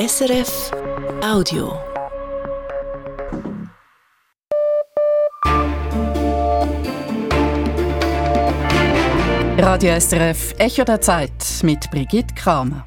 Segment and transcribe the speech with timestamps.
[0.00, 0.70] SRF
[1.22, 1.78] Audio.
[9.58, 11.30] Radio SRF Echo der Zeit
[11.62, 12.86] mit Brigitte Kramer.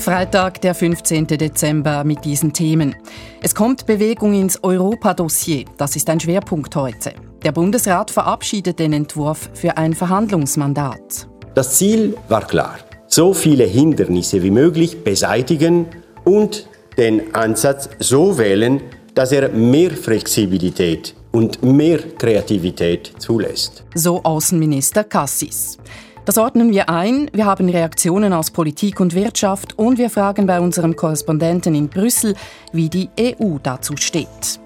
[0.00, 1.28] Freitag, der 15.
[1.28, 2.96] Dezember mit diesen Themen.
[3.42, 5.66] Es kommt Bewegung ins Europa-Dossier.
[5.76, 7.14] Das ist ein Schwerpunkt heute.
[7.44, 11.28] Der Bundesrat verabschiedet den Entwurf für ein Verhandlungsmandat.
[11.54, 12.78] Das Ziel war klar.
[13.08, 15.86] So viele Hindernisse wie möglich beseitigen
[16.24, 18.80] und den Ansatz so wählen,
[19.14, 23.84] dass er mehr Flexibilität und mehr Kreativität zulässt.
[23.94, 25.76] So Außenminister Cassis.
[26.24, 27.28] Das ordnen wir ein.
[27.34, 32.34] Wir haben Reaktionen aus Politik und Wirtschaft und wir fragen bei unserem Korrespondenten in Brüssel,
[32.72, 34.61] wie die EU dazu steht.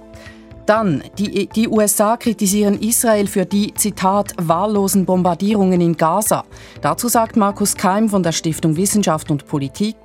[0.67, 6.45] Dann, die, die USA kritisieren Israel für die, Zitat, wahllosen Bombardierungen in Gaza.
[6.83, 9.97] Dazu sagt Markus Keim von der Stiftung Wissenschaft und Politik.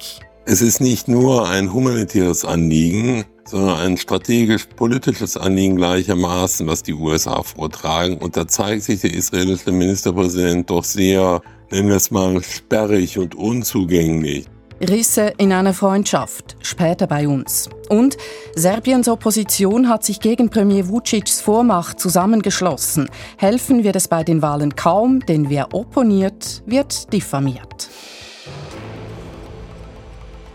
[0.45, 7.41] Es ist nicht nur ein humanitäres Anliegen, sondern ein strategisch-politisches Anliegen gleichermaßen, was die USA
[7.41, 8.17] vortragen.
[8.17, 13.33] Und da zeigt sich der israelische Ministerpräsident doch sehr, nennen wir es mal, sperrig und
[13.33, 14.45] unzugänglich.
[14.89, 17.69] Risse in einer Freundschaft, später bei uns.
[17.89, 18.17] Und
[18.55, 23.09] Serbiens Opposition hat sich gegen Premier Vucic's Vormacht zusammengeschlossen.
[23.37, 27.89] Helfen wird es bei den Wahlen kaum, denn wer opponiert, wird diffamiert.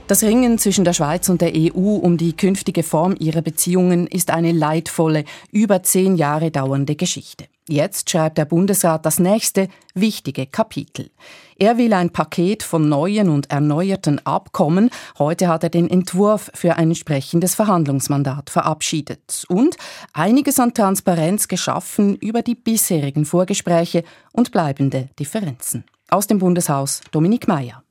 [0.08, 4.30] Das Ringen zwischen der Schweiz und der EU um die künftige Form ihrer Beziehungen ist
[4.30, 7.46] eine leidvolle, über zehn Jahre dauernde Geschichte.
[7.68, 11.10] Jetzt schreibt der Bundesrat das nächste wichtige Kapitel.
[11.58, 14.90] Er will ein Paket von neuen und erneuerten Abkommen.
[15.18, 19.76] Heute hat er den Entwurf für ein entsprechendes Verhandlungsmandat verabschiedet und
[20.12, 25.82] einiges an Transparenz geschaffen über die bisherigen Vorgespräche und bleibende Differenzen.
[26.08, 27.82] Aus dem Bundeshaus Dominik Mayer.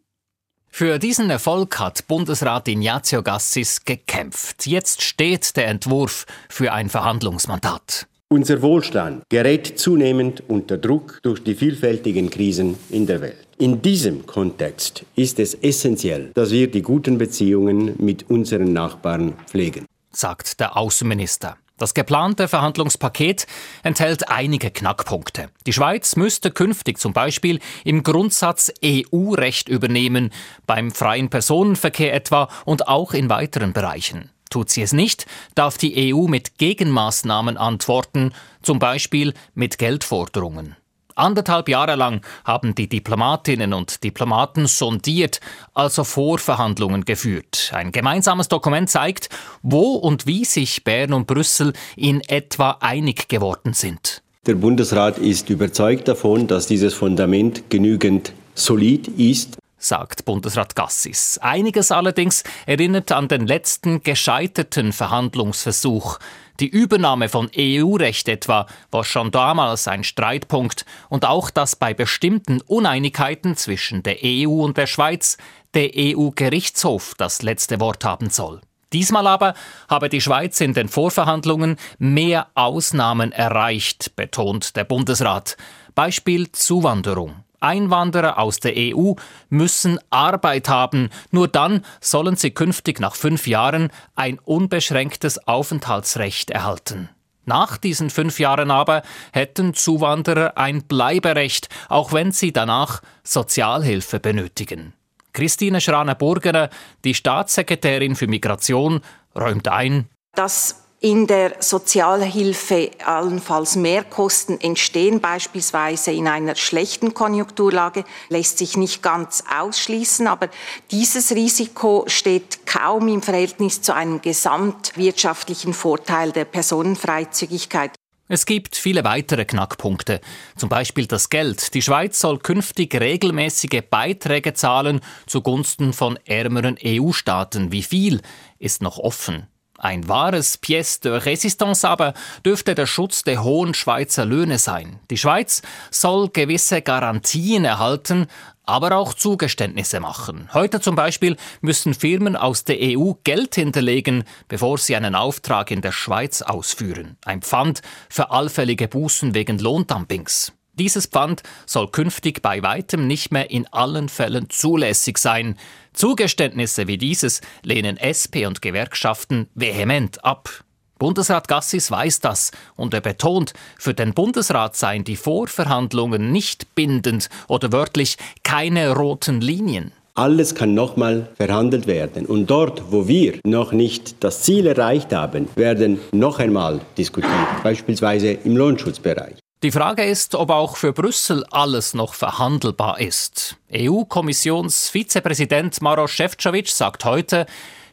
[0.78, 4.68] Für diesen Erfolg hat Bundesrat Ignazio Gassis gekämpft.
[4.68, 8.08] Jetzt steht der Entwurf für ein Verhandlungsmandat.
[8.28, 13.48] Unser Wohlstand gerät zunehmend unter Druck durch die vielfältigen Krisen in der Welt.
[13.58, 19.86] In diesem Kontext ist es essentiell, dass wir die guten Beziehungen mit unseren Nachbarn pflegen,
[20.12, 21.56] sagt der Außenminister.
[21.78, 23.48] Das geplante Verhandlungspaket
[23.84, 25.50] enthält einige Knackpunkte.
[25.66, 30.32] Die Schweiz müsste künftig zum Beispiel im Grundsatz EU-Recht übernehmen,
[30.66, 34.30] beim freien Personenverkehr etwa und auch in weiteren Bereichen.
[34.50, 40.78] Tut sie es nicht, darf die EU mit Gegenmaßnahmen antworten, zum Beispiel mit Geldforderungen.
[41.16, 45.40] Anderthalb Jahre lang haben die Diplomatinnen und Diplomaten sondiert,
[45.74, 47.72] also Vorverhandlungen geführt.
[47.74, 49.30] Ein gemeinsames Dokument zeigt,
[49.64, 54.24] wo und wie sich Bern und Brüssel in etwa einig geworden sind.
[54.46, 61.38] Der Bundesrat ist überzeugt davon, dass dieses Fundament genügend solid ist sagt Bundesrat Gassis.
[61.38, 66.20] Einiges allerdings erinnert an den letzten gescheiterten Verhandlungsversuch.
[66.60, 72.62] Die Übernahme von EU-Recht etwa war schon damals ein Streitpunkt und auch, dass bei bestimmten
[72.62, 75.38] Uneinigkeiten zwischen der EU und der Schweiz
[75.74, 78.62] der EU-Gerichtshof das letzte Wort haben soll.
[78.94, 79.54] Diesmal aber
[79.90, 85.58] habe die Schweiz in den Vorverhandlungen mehr Ausnahmen erreicht, betont der Bundesrat.
[85.94, 87.45] Beispiel Zuwanderung.
[87.66, 89.14] Einwanderer aus der EU
[89.50, 91.10] müssen Arbeit haben.
[91.32, 97.10] Nur dann sollen sie künftig nach fünf Jahren ein unbeschränktes Aufenthaltsrecht erhalten.
[97.46, 104.94] Nach diesen fünf Jahren aber hätten Zuwanderer ein Bleiberecht, auch wenn sie danach Sozialhilfe benötigen.
[105.34, 106.70] Christine Schraner-Burgener,
[107.04, 109.02] die Staatssekretärin für Migration,
[109.36, 118.58] räumt ein, dass in der Sozialhilfe allenfalls Mehrkosten entstehen, beispielsweise in einer schlechten Konjunkturlage, lässt
[118.58, 120.26] sich nicht ganz ausschließen.
[120.26, 120.50] Aber
[120.90, 127.92] dieses Risiko steht kaum im Verhältnis zu einem gesamtwirtschaftlichen Vorteil der Personenfreizügigkeit.
[128.28, 130.22] Es gibt viele weitere Knackpunkte,
[130.58, 131.76] zum Beispiel das Geld.
[131.76, 137.72] Die Schweiz soll künftig regelmäßige Beiträge zahlen zugunsten von ärmeren EU-Staaten.
[137.72, 138.24] Wie viel
[138.58, 139.46] ist noch offen?
[139.86, 145.00] Ein wahres Pièce de Résistance aber dürfte der Schutz der hohen Schweizer Löhne sein.
[145.12, 145.62] Die Schweiz
[145.92, 148.26] soll gewisse Garantien erhalten,
[148.64, 150.50] aber auch Zugeständnisse machen.
[150.56, 155.82] Heute zum Beispiel müssen Firmen aus der EU Geld hinterlegen, bevor sie einen Auftrag in
[155.82, 157.18] der Schweiz ausführen.
[157.24, 160.52] Ein Pfand für allfällige Bußen wegen Lohndumpings.
[160.78, 165.58] Dieses Pfand soll künftig bei weitem nicht mehr in allen Fällen zulässig sein.
[165.94, 170.66] Zugeständnisse wie dieses lehnen SP und Gewerkschaften vehement ab.
[170.98, 177.30] Bundesrat Gassis weiß das und er betont, für den Bundesrat seien die Vorverhandlungen nicht bindend
[177.48, 179.92] oder wörtlich keine roten Linien.
[180.14, 182.26] Alles kann nochmal verhandelt werden.
[182.26, 188.32] Und dort, wo wir noch nicht das Ziel erreicht haben, werden noch einmal diskutiert, beispielsweise
[188.32, 189.36] im Lohnschutzbereich.
[189.64, 193.58] Die Frage ist, ob auch für Brüssel alles noch verhandelbar ist.
[193.74, 197.48] EU-Kommissionsvizepräsident Maros Šefčovič sagt heute,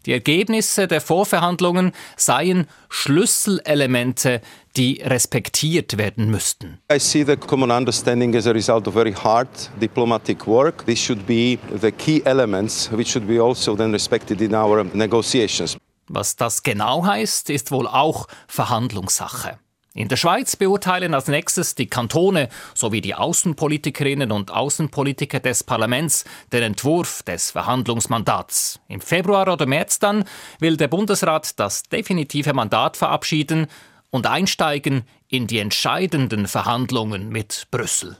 [0.04, 4.40] die Ergebnisse der Vorverhandlungen seien Schlüsselelemente,
[4.76, 6.78] die respektiert werden müssten.
[6.92, 9.48] I see the common understanding as a result of very hard
[9.80, 10.84] diplomatic work.
[10.86, 15.76] This should be the key elements which should be also then respected in our negotiations.
[16.08, 19.58] Was das genau heißt, ist wohl auch Verhandlungssache.
[19.94, 26.24] In der Schweiz beurteilen als nächstes die Kantone sowie die Außenpolitikerinnen und Außenpolitiker des Parlaments
[26.50, 28.80] den Entwurf des Verhandlungsmandats.
[28.88, 30.24] Im Februar oder März dann
[30.60, 33.66] will der Bundesrat das definitive Mandat verabschieden
[34.08, 38.16] und einsteigen in die entscheidenden Verhandlungen mit Brüssel.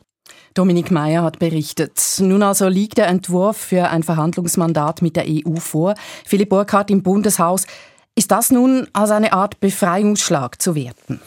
[0.53, 1.99] Dominik Mayer hat berichtet.
[2.19, 5.95] Nun also liegt der Entwurf für ein Verhandlungsmandat mit der EU vor.
[6.27, 7.67] Philipp Burkhardt im Bundeshaus.
[8.15, 11.23] Ist das nun als eine Art Befreiungsschlag zu werten?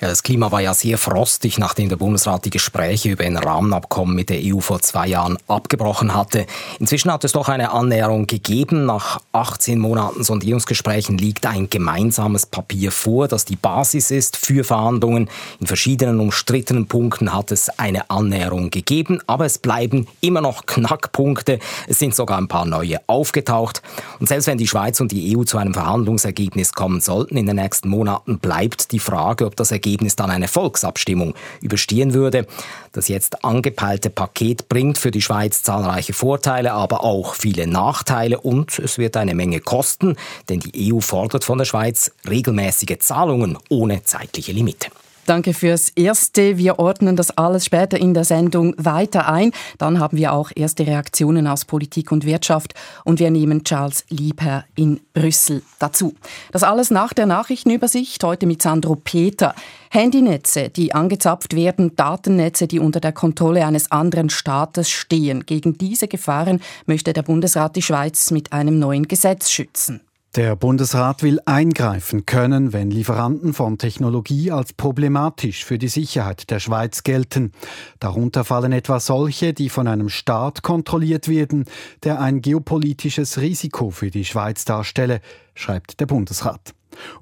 [0.00, 4.14] Ja, das Klima war ja sehr frostig, nachdem der Bundesrat die Gespräche über ein Rahmenabkommen
[4.14, 6.46] mit der EU vor zwei Jahren abgebrochen hatte.
[6.78, 8.86] Inzwischen hat es doch eine Annäherung gegeben.
[8.86, 15.28] Nach 18 Monaten Sondierungsgesprächen liegt ein gemeinsames Papier vor, das die Basis ist für Verhandlungen.
[15.58, 21.58] In verschiedenen umstrittenen Punkten hat es eine Annäherung gegeben, aber es bleiben immer noch Knackpunkte.
[21.88, 23.82] Es sind sogar ein paar neue aufgetaucht.
[24.20, 27.56] Und selbst wenn die Schweiz und die EU zu einem Verhandlungsergebnis kommen sollten in den
[27.56, 32.46] nächsten Monaten, bleibt die Frage, ob das Ergebnis Ergebnis dann eine Volksabstimmung überstehen würde.
[32.92, 38.78] Das jetzt angepeilte Paket bringt für die Schweiz zahlreiche Vorteile, aber auch viele Nachteile und
[38.78, 40.16] es wird eine Menge kosten,
[40.48, 44.88] denn die EU fordert von der Schweiz regelmäßige Zahlungen ohne zeitliche Limite.
[45.28, 46.56] Danke fürs Erste.
[46.56, 49.52] Wir ordnen das alles später in der Sendung weiter ein.
[49.76, 52.72] Dann haben wir auch erste Reaktionen aus Politik und Wirtschaft
[53.04, 56.14] und wir nehmen Charles Liebherr in Brüssel dazu.
[56.50, 59.54] Das alles nach der Nachrichtenübersicht, heute mit Sandro Peter.
[59.90, 65.44] Handynetze, die angezapft werden, Datennetze, die unter der Kontrolle eines anderen Staates stehen.
[65.44, 70.00] Gegen diese Gefahren möchte der Bundesrat die Schweiz mit einem neuen Gesetz schützen.
[70.36, 76.60] Der Bundesrat will eingreifen können, wenn Lieferanten von Technologie als problematisch für die Sicherheit der
[76.60, 77.52] Schweiz gelten.
[77.98, 81.64] Darunter fallen etwa solche, die von einem Staat kontrolliert werden,
[82.04, 85.22] der ein geopolitisches Risiko für die Schweiz darstelle,
[85.54, 86.74] schreibt der Bundesrat.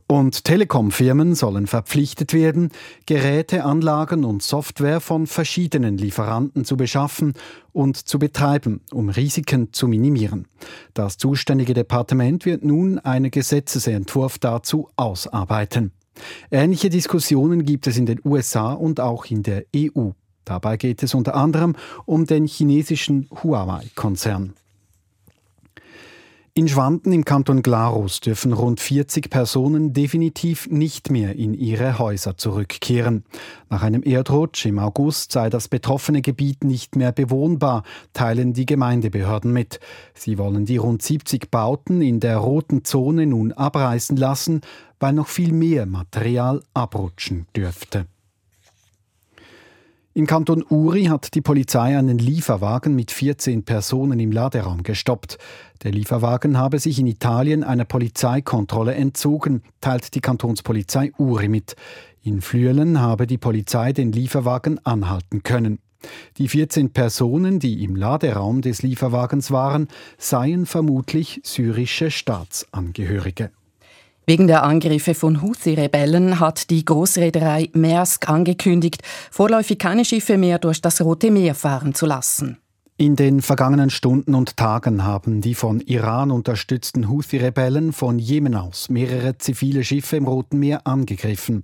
[0.06, 2.70] Und Telekom-Firmen sollen verpflichtet werden,
[3.06, 7.34] Geräte, Anlagen und Software von verschiedenen Lieferanten zu beschaffen
[7.72, 10.46] und zu betreiben, um Risiken zu minimieren.
[10.94, 15.92] Das zuständige Departement wird nun einen Gesetzesentwurf dazu ausarbeiten.
[16.50, 20.10] Ähnliche Diskussionen gibt es in den USA und auch in der EU.
[20.44, 21.74] Dabei geht es unter anderem
[22.04, 24.54] um den chinesischen Huawei-Konzern.
[26.58, 32.38] In Schwanden im Kanton Glarus dürfen rund 40 Personen definitiv nicht mehr in ihre Häuser
[32.38, 33.24] zurückkehren.
[33.68, 37.82] Nach einem Erdrutsch im August sei das betroffene Gebiet nicht mehr bewohnbar,
[38.14, 39.80] teilen die Gemeindebehörden mit.
[40.14, 44.62] Sie wollen die rund 70 Bauten in der roten Zone nun abreißen lassen,
[44.98, 48.06] weil noch viel mehr Material abrutschen dürfte.
[50.16, 55.36] Im Kanton Uri hat die Polizei einen Lieferwagen mit 14 Personen im Laderaum gestoppt.
[55.82, 61.76] Der Lieferwagen habe sich in Italien einer Polizeikontrolle entzogen, teilt die Kantonspolizei Uri mit.
[62.22, 65.80] In Flüelen habe die Polizei den Lieferwagen anhalten können.
[66.38, 73.50] Die 14 Personen, die im Laderaum des Lieferwagens waren, seien vermutlich syrische Staatsangehörige.
[74.28, 80.82] Wegen der Angriffe von Houthi-Rebellen hat die Großreederei Maersk angekündigt, vorläufig keine Schiffe mehr durch
[80.82, 82.58] das Rote Meer fahren zu lassen.
[82.96, 88.88] In den vergangenen Stunden und Tagen haben die von Iran unterstützten Houthi-Rebellen von Jemen aus
[88.88, 91.62] mehrere zivile Schiffe im Roten Meer angegriffen.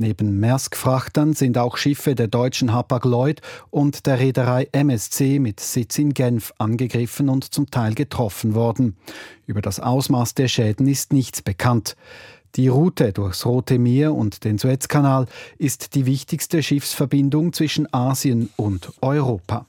[0.00, 3.40] Neben Maersk-Frachtern sind auch Schiffe der deutschen Hapag-Lloyd
[3.70, 8.96] und der Reederei MSC mit Sitz in Genf angegriffen und zum Teil getroffen worden.
[9.46, 11.96] Über das Ausmaß der Schäden ist nichts bekannt.
[12.54, 15.26] Die Route durchs Rote Meer und den Suezkanal
[15.58, 19.66] ist die wichtigste Schiffsverbindung zwischen Asien und Europa.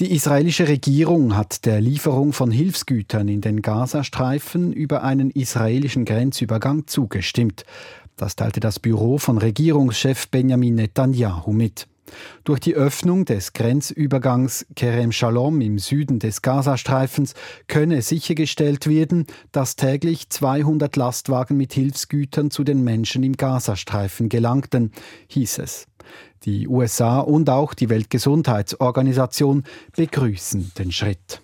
[0.00, 6.88] Die israelische Regierung hat der Lieferung von Hilfsgütern in den Gazastreifen über einen israelischen Grenzübergang
[6.88, 7.64] zugestimmt.
[8.16, 11.88] Das teilte das Büro von Regierungschef Benjamin Netanyahu mit.
[12.44, 17.34] Durch die Öffnung des Grenzübergangs Kerem Shalom im Süden des Gazastreifens
[17.66, 24.92] könne sichergestellt werden, dass täglich 200 Lastwagen mit Hilfsgütern zu den Menschen im Gazastreifen gelangten,
[25.28, 25.86] hieß es.
[26.44, 29.64] Die USA und auch die Weltgesundheitsorganisation
[29.96, 31.40] begrüßen den Schritt.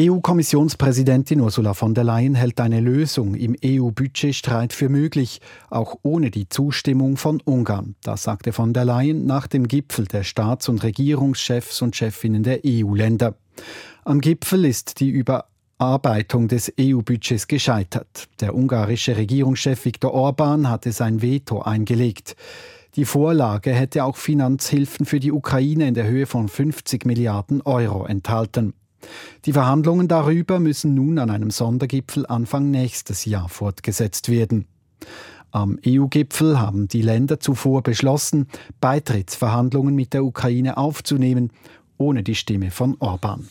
[0.00, 6.48] EU-Kommissionspräsidentin Ursula von der Leyen hält eine Lösung im EU-Budgetstreit für möglich, auch ohne die
[6.48, 7.94] Zustimmung von Ungarn.
[8.02, 12.60] Das sagte von der Leyen nach dem Gipfel der Staats- und Regierungschefs und Chefinnen der
[12.64, 13.34] EU-Länder.
[14.06, 18.28] Am Gipfel ist die Überarbeitung des EU-Budgets gescheitert.
[18.40, 22.34] Der ungarische Regierungschef Viktor Orban hatte sein Veto eingelegt.
[22.96, 28.06] Die Vorlage hätte auch Finanzhilfen für die Ukraine in der Höhe von 50 Milliarden Euro
[28.06, 28.72] enthalten.
[29.44, 34.66] Die Verhandlungen darüber müssen nun an einem Sondergipfel Anfang nächstes Jahr fortgesetzt werden.
[35.50, 38.48] Am EU-Gipfel haben die Länder zuvor beschlossen,
[38.80, 41.50] Beitrittsverhandlungen mit der Ukraine aufzunehmen,
[41.98, 43.48] ohne die Stimme von Orban.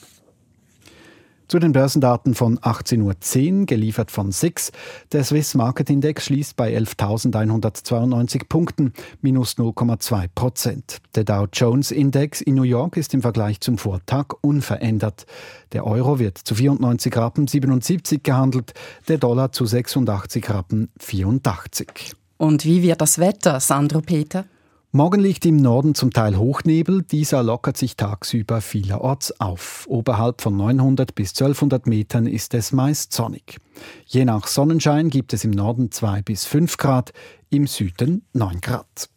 [1.51, 4.71] Zu den Börsendaten von 18.10 Uhr, geliefert von SIX.
[5.11, 11.01] Der Swiss Market Index schließt bei 11.192 Punkten, minus 0,2 Prozent.
[11.13, 15.25] Der Dow Jones Index in New York ist im Vergleich zum Vortag unverändert.
[15.73, 18.73] Der Euro wird zu 94 Rappen 77 gehandelt,
[19.09, 22.13] der Dollar zu 86 Rappen 84.
[22.37, 24.45] Und wie wird das Wetter, Sandro Peter?
[24.93, 29.85] Morgen liegt im Norden zum Teil Hochnebel, dieser lockert sich tagsüber vielerorts auf.
[29.87, 33.59] Oberhalb von 900 bis 1200 Metern ist es meist sonnig.
[34.05, 37.13] Je nach Sonnenschein gibt es im Norden 2 bis 5 Grad,
[37.49, 39.09] im Süden 9 Grad.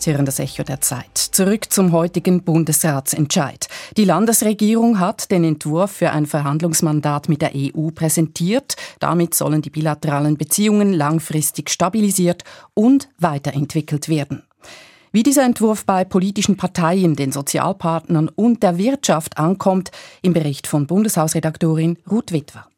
[0.00, 1.16] Sie hören das Echo der Zeit.
[1.16, 3.66] Zurück zum heutigen Bundesratsentscheid.
[3.96, 8.76] Die Landesregierung hat den Entwurf für ein Verhandlungsmandat mit der EU präsentiert.
[9.00, 14.44] Damit sollen die bilateralen Beziehungen langfristig stabilisiert und weiterentwickelt werden.
[15.10, 19.90] Wie dieser Entwurf bei politischen Parteien, den Sozialpartnern und der Wirtschaft ankommt,
[20.22, 22.68] im Bericht von Bundeshausredaktorin Ruth Witwer.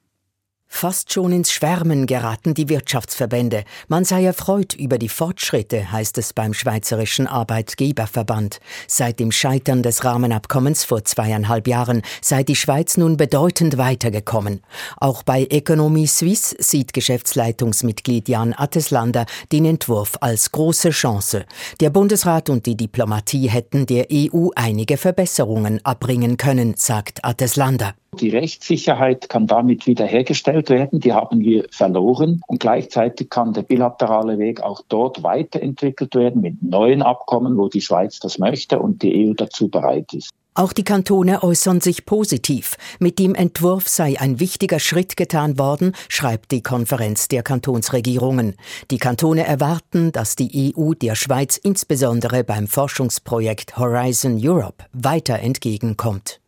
[0.73, 3.65] Fast schon ins Schwärmen geraten die Wirtschaftsverbände.
[3.89, 8.61] Man sei erfreut über die Fortschritte, heißt es beim Schweizerischen Arbeitgeberverband.
[8.87, 14.63] Seit dem Scheitern des Rahmenabkommens vor zweieinhalb Jahren sei die Schweiz nun bedeutend weitergekommen.
[14.97, 21.45] Auch bei Economie Suisse sieht Geschäftsleitungsmitglied Jan Atteslander den Entwurf als große Chance.
[21.81, 27.95] Der Bundesrat und die Diplomatie hätten der EU einige Verbesserungen abbringen können, sagt Atteslander.
[28.19, 31.01] Die Rechtssicherheit kann damit wiederhergestellt werden.
[31.01, 32.43] Die haben wir verloren.
[32.49, 37.81] Und gleichzeitig kann der bilaterale Weg auch dort weiterentwickelt werden mit neuen Abkommen, wo die
[37.81, 40.31] Schweiz das möchte und die EU dazu bereit ist.
[40.55, 42.77] Auch die Kantone äußern sich positiv.
[42.99, 48.57] Mit dem Entwurf sei ein wichtiger Schritt getan worden, schreibt die Konferenz der Kantonsregierungen.
[48.91, 56.40] Die Kantone erwarten, dass die EU der Schweiz insbesondere beim Forschungsprojekt Horizon Europe weiter entgegenkommt.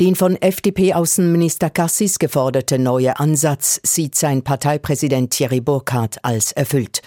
[0.00, 7.02] Den von FDP-Außenminister Cassis geforderte neue Ansatz sieht sein Parteipräsident Thierry Burkhardt als erfüllt.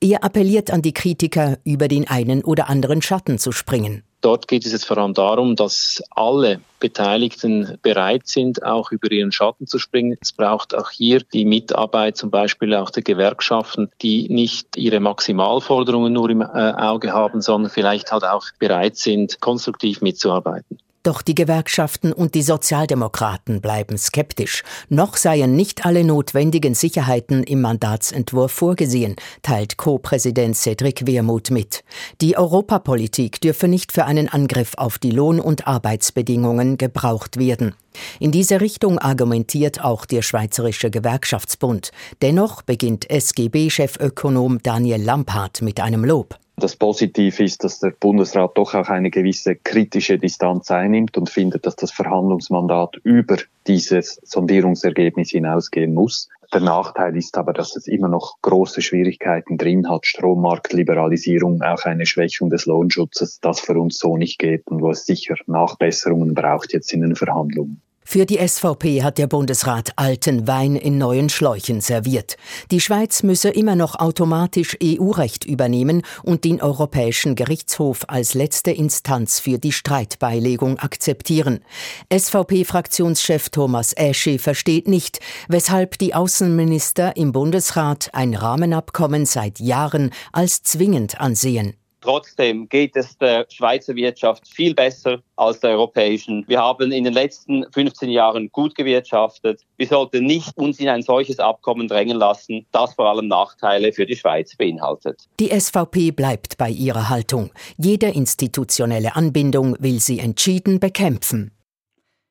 [0.00, 4.02] Er appelliert an die Kritiker, über den einen oder anderen Schatten zu springen.
[4.26, 9.30] Dort geht es jetzt vor allem darum, dass alle Beteiligten bereit sind, auch über ihren
[9.30, 10.16] Schatten zu springen.
[10.20, 16.12] Es braucht auch hier die Mitarbeit zum Beispiel auch der Gewerkschaften, die nicht ihre Maximalforderungen
[16.12, 20.78] nur im äh, Auge haben, sondern vielleicht halt auch bereit sind, konstruktiv mitzuarbeiten.
[21.06, 24.64] Doch die Gewerkschaften und die Sozialdemokraten bleiben skeptisch.
[24.88, 31.84] Noch seien nicht alle notwendigen Sicherheiten im Mandatsentwurf vorgesehen, teilt Co-Präsident Cedric Wermuth mit.
[32.20, 37.76] Die Europapolitik dürfe nicht für einen Angriff auf die Lohn- und Arbeitsbedingungen gebraucht werden.
[38.18, 41.92] In diese Richtung argumentiert auch der Schweizerische Gewerkschaftsbund.
[42.20, 46.36] Dennoch beginnt SGB-Chefökonom Daniel Lampard mit einem Lob.
[46.58, 51.66] Das Positive ist, dass der Bundesrat doch auch eine gewisse kritische Distanz einnimmt und findet,
[51.66, 53.36] dass das Verhandlungsmandat über
[53.66, 56.30] dieses Sondierungsergebnis hinausgehen muss.
[56.54, 60.06] Der Nachteil ist aber, dass es immer noch große Schwierigkeiten drin hat.
[60.06, 65.04] Strommarktliberalisierung, auch eine Schwächung des Lohnschutzes, das für uns so nicht geht und wo es
[65.04, 67.82] sicher Nachbesserungen braucht jetzt in den Verhandlungen.
[68.08, 72.36] Für die SVP hat der Bundesrat alten Wein in neuen Schläuchen serviert.
[72.70, 79.40] Die Schweiz müsse immer noch automatisch EU-Recht übernehmen und den Europäischen Gerichtshof als letzte Instanz
[79.40, 81.64] für die Streitbeilegung akzeptieren.
[82.12, 90.62] SVP-Fraktionschef Thomas Eschi versteht nicht, weshalb die Außenminister im Bundesrat ein Rahmenabkommen seit Jahren als
[90.62, 91.74] zwingend ansehen.
[92.06, 96.44] Trotzdem geht es der Schweizer Wirtschaft viel besser als der europäischen.
[96.46, 99.62] Wir haben in den letzten 15 Jahren gut gewirtschaftet.
[99.76, 104.06] Wir sollten nicht uns in ein solches Abkommen drängen lassen, das vor allem Nachteile für
[104.06, 105.24] die Schweiz beinhaltet.
[105.40, 107.50] Die SVP bleibt bei ihrer Haltung.
[107.76, 111.55] Jede institutionelle Anbindung will sie entschieden bekämpfen.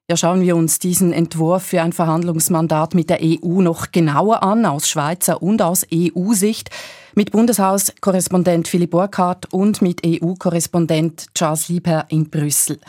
[0.08, 4.64] Ja, schauen wir uns diesen Entwurf für ein Verhandlungsmandat mit der EU noch genauer an,
[4.68, 6.70] aus Schweizer und aus EU-Sicht,
[7.16, 12.80] mit Bundeshauskorrespondent Philipp Burkhardt und mit EU-Korrespondent Charles Lieber in Brüssel.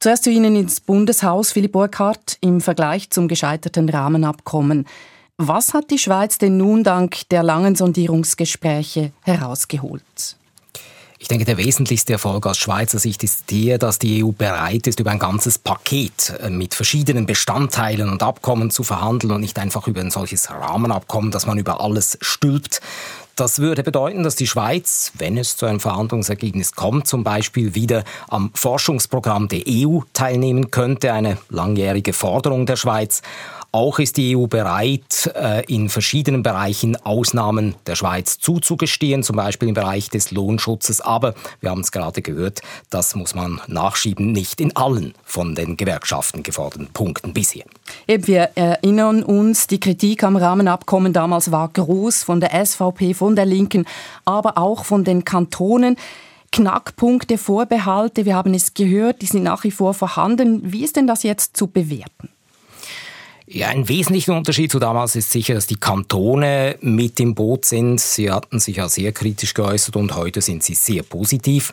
[0.00, 4.86] Zuerst zu Ihnen ins Bundeshaus, Philipp Burkhardt, im Vergleich zum gescheiterten Rahmenabkommen.
[5.36, 10.36] Was hat die Schweiz denn nun dank der langen Sondierungsgespräche herausgeholt?
[11.18, 15.00] Ich denke, der wesentlichste Erfolg aus Schweizer Sicht ist der, dass die EU bereit ist,
[15.00, 19.86] über ein ganzes Paket äh, mit verschiedenen Bestandteilen und Abkommen zu verhandeln und nicht einfach
[19.86, 22.82] über ein solches Rahmenabkommen, das man über alles stülpt.
[23.34, 28.04] Das würde bedeuten, dass die Schweiz, wenn es zu einem Verhandlungsergebnis kommt, zum Beispiel wieder
[28.28, 33.20] am Forschungsprogramm der EU teilnehmen könnte, eine langjährige Forderung der Schweiz.
[33.76, 39.68] Auch ist die EU bereit, äh, in verschiedenen Bereichen Ausnahmen der Schweiz zuzugestehen, zum Beispiel
[39.68, 41.02] im Bereich des Lohnschutzes.
[41.02, 45.76] Aber wir haben es gerade gehört, das muss man nachschieben, nicht in allen von den
[45.76, 47.64] Gewerkschaften geforderten Punkten bisher.
[48.08, 53.36] Eben, wir erinnern uns, die Kritik am Rahmenabkommen damals war groß von der SVP, von
[53.36, 53.84] der Linken,
[54.24, 55.96] aber auch von den Kantonen.
[56.50, 60.72] Knackpunkte, Vorbehalte, wir haben es gehört, die sind nach wie vor vorhanden.
[60.72, 62.30] Wie ist denn das jetzt zu bewerten?
[63.48, 68.00] Ja, ein wesentlicher Unterschied zu damals ist sicher, dass die Kantone mit im Boot sind.
[68.00, 71.72] Sie hatten sich ja sehr kritisch geäußert und heute sind sie sehr positiv.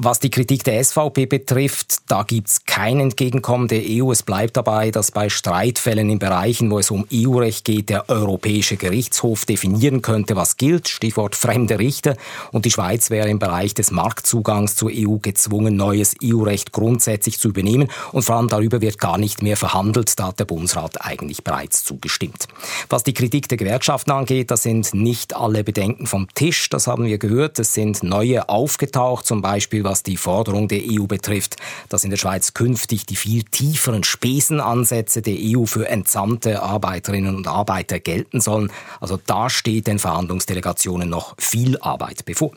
[0.00, 4.12] Was die Kritik der SVP betrifft, da gibt's kein Entgegenkommen der EU.
[4.12, 8.76] Es bleibt dabei, dass bei Streitfällen in Bereichen, wo es um EU-Recht geht, der Europäische
[8.76, 12.16] Gerichtshof definieren könnte, was gilt, Stichwort fremde Richter.
[12.52, 17.48] Und die Schweiz wäre im Bereich des Marktzugangs zur EU gezwungen, neues EU-Recht grundsätzlich zu
[17.48, 17.88] übernehmen.
[18.12, 20.16] Und vor allem darüber wird gar nicht mehr verhandelt.
[20.20, 22.48] Da hat der Bundesrat eigentlich bereits zugestimmt.
[22.88, 26.68] Was die Kritik der Gewerkschaften angeht, da sind nicht alle Bedenken vom Tisch.
[26.68, 27.58] Das haben wir gehört.
[27.58, 31.56] Es sind neue aufgetaucht, zum Beispiel was die Forderung der EU betrifft,
[31.88, 37.46] dass in der Schweiz künftig die viel tieferen Spesenansätze der EU für entsandte Arbeiterinnen und
[37.46, 38.70] Arbeiter gelten sollen.
[39.00, 42.52] Also da steht den Verhandlungsdelegationen noch viel Arbeit bevor.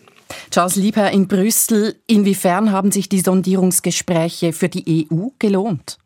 [0.50, 5.97] Charles Liebherr in Brüssel, inwiefern haben sich die Sondierungsgespräche für die EU gelohnt?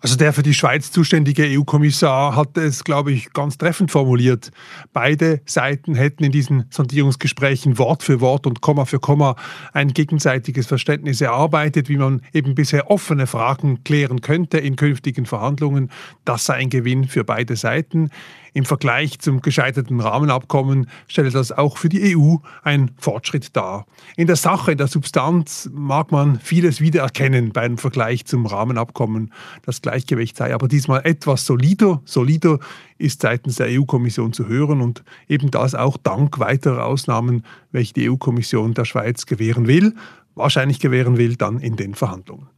[0.00, 4.50] Also der für die Schweiz zuständige EU-Kommissar hat es, glaube ich, ganz treffend formuliert.
[4.92, 9.34] Beide Seiten hätten in diesen Sondierungsgesprächen Wort für Wort und Komma für Komma
[9.72, 15.90] ein gegenseitiges Verständnis erarbeitet, wie man eben bisher offene Fragen klären könnte in künftigen Verhandlungen.
[16.24, 18.10] Das sei ein Gewinn für beide Seiten.
[18.58, 23.86] Im Vergleich zum gescheiterten Rahmenabkommen stelle das auch für die EU einen Fortschritt dar.
[24.16, 29.32] In der Sache, in der Substanz mag man vieles wiedererkennen beim Vergleich zum Rahmenabkommen.
[29.62, 32.02] Das Gleichgewicht sei aber diesmal etwas solider.
[32.04, 32.58] Solider
[32.98, 38.10] ist seitens der EU-Kommission zu hören und eben das auch dank weiterer Ausnahmen, welche die
[38.10, 39.94] EU-Kommission der Schweiz gewähren will,
[40.34, 42.48] wahrscheinlich gewähren will, dann in den Verhandlungen.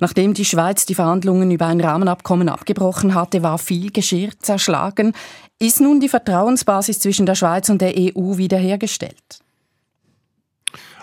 [0.00, 5.12] Nachdem die Schweiz die Verhandlungen über ein Rahmenabkommen abgebrochen hatte, war viel Geschirr zerschlagen.
[5.58, 9.42] Ist nun die Vertrauensbasis zwischen der Schweiz und der EU wiederhergestellt?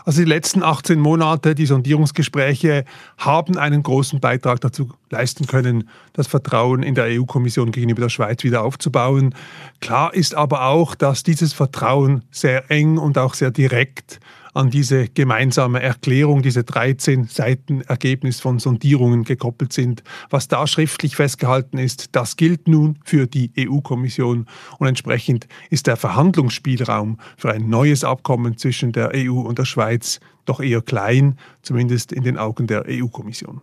[0.06, 2.86] Also die letzten 18 Monate, die Sondierungsgespräche
[3.18, 8.44] haben einen großen Beitrag dazu leisten können, das Vertrauen in der EU-Kommission gegenüber der Schweiz
[8.44, 9.36] wieder aufzubauen.
[9.82, 14.20] Klar ist aber auch, dass dieses Vertrauen sehr eng und auch sehr direkt
[14.54, 20.04] an diese gemeinsame Erklärung, diese 13 Seiten Ergebnis von Sondierungen gekoppelt sind.
[20.30, 25.98] Was da schriftlich festgehalten ist, das gilt nun für die EU-Kommission und entsprechend ist der
[25.98, 32.12] Verhandlungsspielraum für ein neues Abkommen zwischen der EU und der Schweiz doch eher klein, zumindest
[32.12, 33.62] in den Augen der EU-Kommission.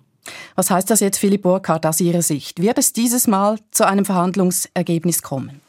[0.54, 2.60] Was heißt das jetzt, Philipp Burkhardt, aus Ihrer Sicht?
[2.60, 5.60] Wird es dieses Mal zu einem Verhandlungsergebnis kommen?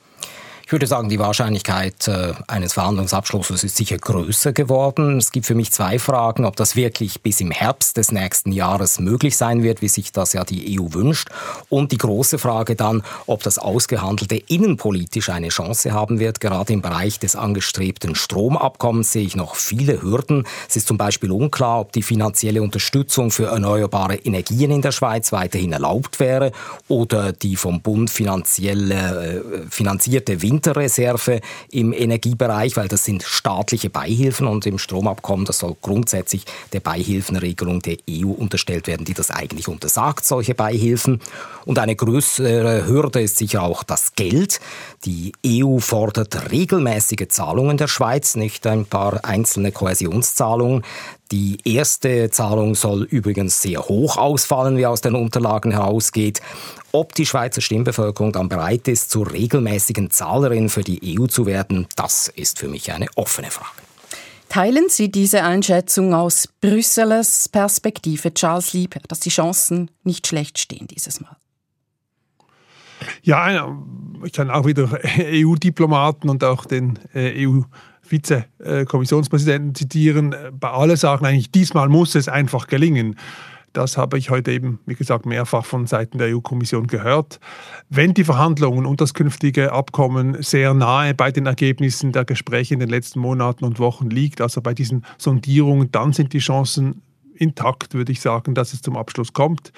[0.67, 5.17] Ich würde sagen, die Wahrscheinlichkeit äh, eines Verhandlungsabschlusses ist sicher größer geworden.
[5.17, 8.99] Es gibt für mich zwei Fragen, ob das wirklich bis im Herbst des nächsten Jahres
[8.99, 11.29] möglich sein wird, wie sich das ja die EU wünscht.
[11.69, 16.41] Und die große Frage dann, ob das Ausgehandelte innenpolitisch eine Chance haben wird.
[16.41, 20.45] Gerade im Bereich des angestrebten Stromabkommens sehe ich noch viele Hürden.
[20.67, 25.31] Es ist zum Beispiel unklar, ob die finanzielle Unterstützung für erneuerbare Energien in der Schweiz
[25.31, 26.51] weiterhin erlaubt wäre
[26.89, 31.41] oder die vom Bund finanziell äh, finanzierte Wind Winterreserve
[31.71, 37.81] im Energiebereich, weil das sind staatliche Beihilfen und im Stromabkommen, das soll grundsätzlich der Beihilfenregelung
[37.81, 41.21] der EU unterstellt werden, die das eigentlich untersagt, solche Beihilfen.
[41.65, 44.59] Und eine größere Hürde ist sicher auch das Geld.
[45.05, 50.83] Die EU fordert regelmäßige Zahlungen der Schweiz, nicht ein paar einzelne Kohäsionszahlungen.
[51.31, 56.41] Die erste Zahlung soll übrigens sehr hoch ausfallen, wie aus den Unterlagen herausgeht.
[56.91, 61.87] Ob die Schweizer Stimmbevölkerung dann bereit ist, zur regelmäßigen Zahlerin für die EU zu werden,
[61.95, 63.81] das ist für mich eine offene Frage.
[64.49, 70.87] Teilen Sie diese Einschätzung aus Brüsselers Perspektive, Charles Lieber, dass die Chancen nicht schlecht stehen
[70.87, 71.35] dieses Mal?
[73.21, 73.77] Ja,
[74.23, 77.63] ich kann auch wieder EU-Diplomaten und auch den äh, EU-
[78.07, 83.15] Vize-Kommissionspräsidenten zitieren, bei alle sagen eigentlich, diesmal muss es einfach gelingen.
[83.73, 87.39] Das habe ich heute eben, wie gesagt, mehrfach von Seiten der EU-Kommission gehört.
[87.89, 92.79] Wenn die Verhandlungen und das künftige Abkommen sehr nahe bei den Ergebnissen der Gespräche in
[92.79, 97.03] den letzten Monaten und Wochen liegt, also bei diesen Sondierungen, dann sind die Chancen
[97.35, 99.71] intakt, würde ich sagen, dass es zum Abschluss kommt.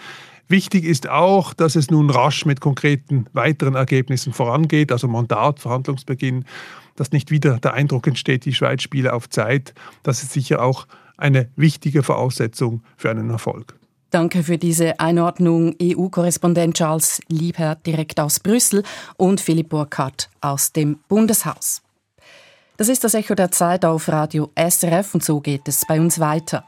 [0.50, 6.44] Wichtig ist auch, dass es nun rasch mit konkreten weiteren Ergebnissen vorangeht, also Mandat, Verhandlungsbeginn
[7.00, 9.74] dass nicht wieder der Eindruck entsteht, die Schweiz spiele auf Zeit.
[10.04, 10.86] Das ist sicher auch
[11.18, 13.76] eine wichtige Voraussetzung für einen Erfolg.
[14.10, 18.84] Danke für diese Einordnung, EU-Korrespondent Charles Liebherr direkt aus Brüssel
[19.18, 21.82] und Philipp Burkhardt aus dem Bundeshaus.
[22.76, 26.20] Das ist das Echo der Zeit auf Radio SRF und so geht es bei uns
[26.20, 26.66] weiter.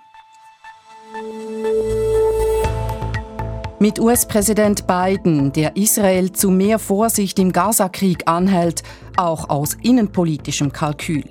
[3.82, 8.84] Mit US-Präsident Biden, der Israel zu mehr Vorsicht im Gaza-Krieg anhält,
[9.18, 11.24] auch aus innenpolitischem Kalkül.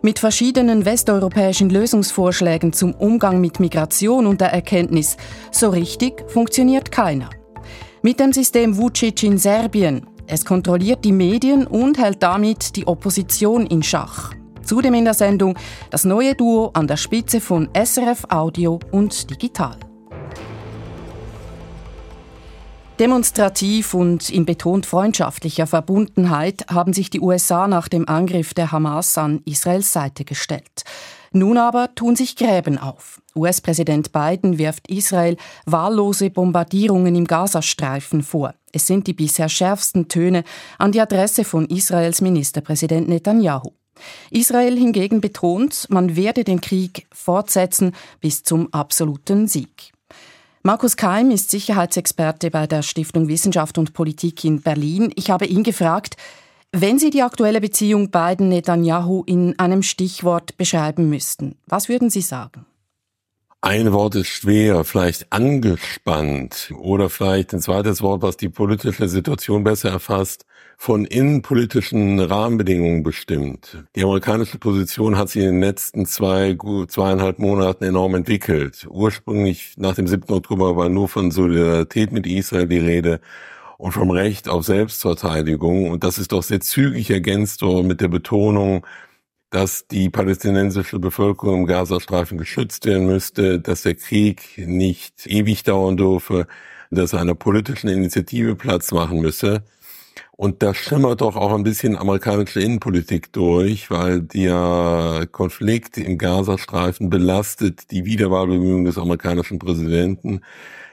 [0.00, 5.16] Mit verschiedenen westeuropäischen Lösungsvorschlägen zum Umgang mit Migration und der Erkenntnis,
[5.50, 7.30] so richtig funktioniert keiner.
[8.02, 10.06] Mit dem System Vucic in Serbien.
[10.28, 14.34] Es kontrolliert die Medien und hält damit die Opposition in Schach.
[14.62, 15.56] Zudem in der Sendung
[15.90, 19.87] das neue Duo an der Spitze von SRF Audio und Digital.
[22.98, 29.16] Demonstrativ und in betont freundschaftlicher Verbundenheit haben sich die USA nach dem Angriff der Hamas
[29.16, 30.82] an Israels Seite gestellt.
[31.30, 33.22] Nun aber tun sich Gräben auf.
[33.36, 38.54] US-Präsident Biden wirft Israel wahllose Bombardierungen im Gazastreifen vor.
[38.72, 40.42] Es sind die bisher schärfsten Töne
[40.78, 43.70] an die Adresse von Israels Ministerpräsident Netanyahu.
[44.32, 49.92] Israel hingegen betont, man werde den Krieg fortsetzen bis zum absoluten Sieg.
[50.68, 55.10] Markus Keim ist Sicherheitsexperte bei der Stiftung Wissenschaft und Politik in Berlin.
[55.14, 56.16] Ich habe ihn gefragt,
[56.72, 62.66] wenn Sie die aktuelle Beziehung Biden-Netanyahu in einem Stichwort beschreiben müssten, was würden Sie sagen?
[63.62, 69.64] Ein Wort ist schwer, vielleicht angespannt oder vielleicht ein zweites Wort, was die politische Situation
[69.64, 70.44] besser erfasst,
[70.80, 73.84] von innenpolitischen Rahmenbedingungen bestimmt.
[73.96, 78.86] Die amerikanische Position hat sich in den letzten zwei, zweieinhalb Monaten enorm entwickelt.
[78.88, 80.32] Ursprünglich nach dem 7.
[80.32, 83.20] Oktober war nur von Solidarität mit Israel die Rede
[83.76, 85.90] und vom Recht auf Selbstverteidigung.
[85.90, 88.86] Und das ist doch sehr zügig ergänzt worden mit der Betonung,
[89.50, 95.96] dass die palästinensische Bevölkerung im Gazastreifen geschützt werden müsste, dass der Krieg nicht ewig dauern
[95.96, 96.46] dürfe,
[96.92, 99.64] dass einer politischen Initiative Platz machen müsse.
[100.40, 107.10] Und da schimmert doch auch ein bisschen amerikanische Innenpolitik durch, weil der Konflikt im Gazastreifen
[107.10, 110.42] belastet die Wiederwahlbemühungen des amerikanischen Präsidenten.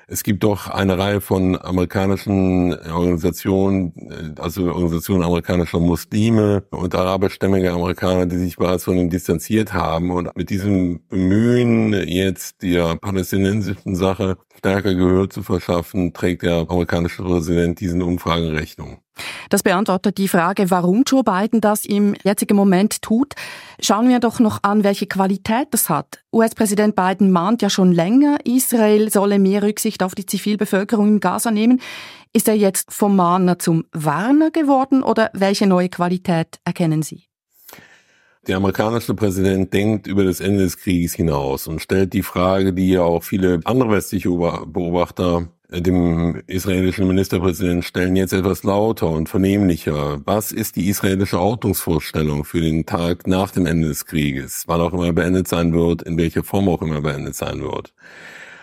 [0.08, 8.26] Es gibt doch eine Reihe von amerikanischen Organisationen, also Organisationen amerikanischer Muslime und arabischstämmige Amerikaner,
[8.26, 10.10] die sich bereits von ihm distanziert haben.
[10.10, 17.22] Und mit diesem Bemühen, jetzt der palästinensischen Sache stärker Gehör zu verschaffen, trägt der amerikanische
[17.22, 19.05] Präsident diesen Umfragen Rechnung.
[19.50, 23.34] Das beantwortet die Frage, warum Joe Biden das im jetzigen Moment tut.
[23.80, 26.24] Schauen wir doch noch an, welche Qualität das hat.
[26.34, 31.52] US-Präsident Biden mahnt ja schon länger, Israel solle mehr Rücksicht auf die Zivilbevölkerung in Gaza
[31.52, 31.82] nehmen.
[32.34, 37.24] Ist er jetzt vom Mahner zum Warner geworden oder welche neue Qualität erkennen Sie?
[38.48, 42.90] Der amerikanische Präsident denkt über das Ende des Krieges hinaus und stellt die Frage, die
[42.90, 50.22] ja auch viele andere westliche Beobachter dem israelischen Ministerpräsidenten stellen jetzt etwas lauter und vernehmlicher.
[50.26, 54.64] Was ist die israelische Ordnungsvorstellung für den Tag nach dem Ende des Krieges?
[54.68, 57.94] Wann auch immer beendet sein wird, in welcher Form auch immer beendet sein wird.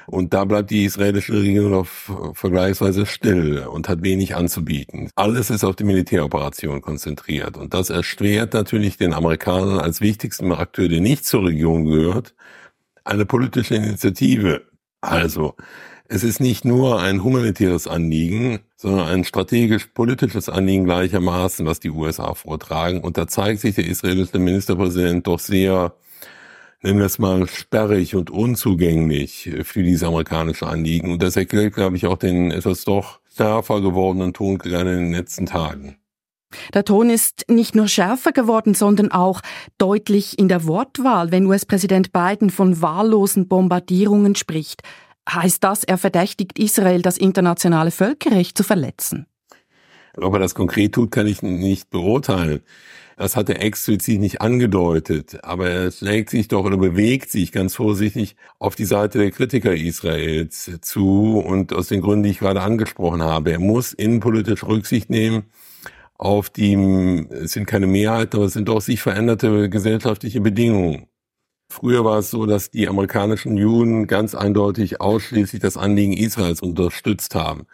[0.06, 1.86] Und da bleibt die israelische Regierung noch
[2.34, 5.10] vergleichsweise still und hat wenig anzubieten.
[5.14, 7.56] Alles ist auf die Militäroperation konzentriert.
[7.56, 12.34] Und das erschwert natürlich den Amerikanern als wichtigsten Akteur, der nicht zur Region gehört,
[13.04, 14.62] eine politische Initiative
[15.02, 15.56] Also,
[16.12, 22.35] es ist nicht nur ein humanitäres Anliegen, sondern ein strategisch-politisches Anliegen gleichermaßen, was die USA
[22.35, 23.01] vortragen.
[23.01, 25.94] Und da zeigt sich der israelische Ministerpräsident doch sehr,
[26.83, 31.12] nennen wir es mal, sperrig und unzugänglich für diese amerikanische Anliegen.
[31.12, 35.12] Und das erklärt, glaube ich, auch den etwas doch schärfer gewordenen Ton gerade in den
[35.12, 35.96] letzten Tagen.
[36.75, 39.40] Der Ton ist nicht nur schärfer geworden, sondern auch
[39.79, 44.83] deutlich in der Wortwahl, wenn US-Präsident Biden von wahllosen Bombardierungen spricht.
[45.28, 49.26] Heißt das, er verdächtigt Israel, das internationale Völkerrecht zu verletzen?
[50.16, 52.61] Ob er das konkret tut, kann ich nicht beurteilen.
[53.16, 57.76] Das hat er explizit nicht angedeutet, aber er schlägt sich doch oder bewegt sich ganz
[57.76, 62.62] vorsichtig auf die Seite der Kritiker Israels zu und aus den Gründen, die ich gerade
[62.62, 63.52] angesprochen habe.
[63.52, 65.44] Er muss innenpolitisch Rücksicht nehmen
[66.18, 66.74] auf die,
[67.30, 71.06] es sind keine Mehrheiten, aber es sind doch sich veränderte gesellschaftliche Bedingungen.
[71.72, 77.35] Früher war es so, dass die amerikanischen Juden ganz eindeutig ausschließlich das Anliegen Israels unterstützt
[77.35, 77.66] haben.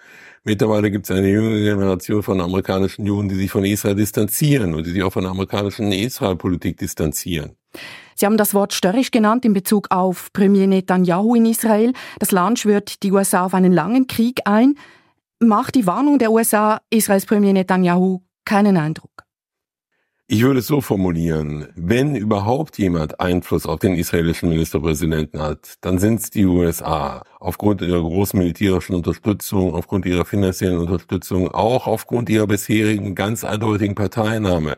[0.44, 4.86] Mittlerweile gibt es eine junge Generation von amerikanischen Juden, die sich von Israel distanzieren und
[4.86, 7.56] die sich auch von der amerikanischen Israel-Politik distanzieren.
[8.14, 11.92] Sie haben das Wort störrisch genannt in Bezug auf Premier Netanyahu in Israel.
[12.20, 14.76] Das Land schwört die USA auf einen langen Krieg ein.
[15.40, 19.17] Macht die Warnung der USA Israels Premier Netanyahu keinen Eindruck?
[20.30, 25.98] Ich würde es so formulieren, wenn überhaupt jemand Einfluss auf den israelischen Ministerpräsidenten hat, dann
[25.98, 27.22] sind es die USA.
[27.40, 33.94] Aufgrund ihrer großen militärischen Unterstützung, aufgrund ihrer finanziellen Unterstützung, auch aufgrund ihrer bisherigen ganz eindeutigen
[33.94, 34.76] Parteinahme.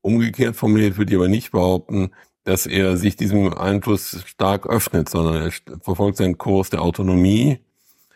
[0.00, 2.12] Umgekehrt formuliert würde ich aber nicht behaupten,
[2.44, 7.58] dass er sich diesem Einfluss stark öffnet, sondern er verfolgt seinen Kurs der Autonomie,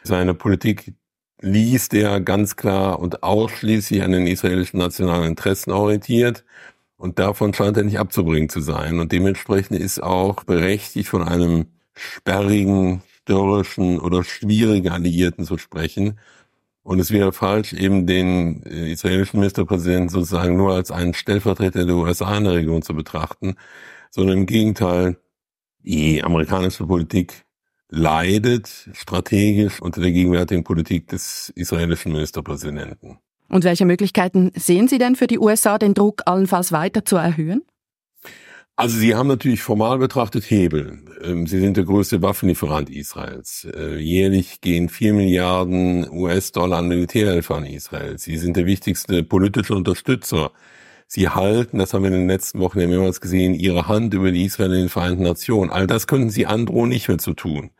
[0.04, 0.94] seine Politik
[1.42, 6.44] liest er ganz klar und ausschließlich an den israelischen nationalen Interessen orientiert.
[6.96, 9.00] Und davon scheint er nicht abzubringen zu sein.
[9.00, 16.18] Und dementsprechend ist auch berechtigt, von einem sperrigen, störrischen oder schwierigen Alliierten zu sprechen.
[16.84, 21.96] Und es wäre falsch, eben den äh, israelischen Ministerpräsidenten sozusagen nur als einen Stellvertreter der
[21.96, 23.56] USA in der Region zu betrachten,
[24.10, 25.16] sondern im Gegenteil,
[25.84, 27.44] die amerikanische Politik
[27.92, 33.18] leidet strategisch unter der gegenwärtigen Politik des israelischen Ministerpräsidenten.
[33.48, 37.62] Und welche Möglichkeiten sehen Sie denn für die USA, den Druck allenfalls weiter zu erhöhen?
[38.76, 41.00] Also Sie haben natürlich formal betrachtet Hebel.
[41.22, 43.68] Ähm, Sie sind der größte Waffenlieferant Israels.
[43.76, 48.18] Äh, jährlich gehen vier Milliarden US-Dollar an Militärhilfe an Israel.
[48.18, 50.52] Sie sind der wichtigste politische Unterstützer.
[51.06, 54.32] Sie halten, das haben wir in den letzten Wochen ja mehrmals gesehen, ihre Hand über
[54.32, 55.70] die Israel in den Vereinten Nationen.
[55.70, 57.70] All das könnten Sie androhen, nicht mehr zu tun.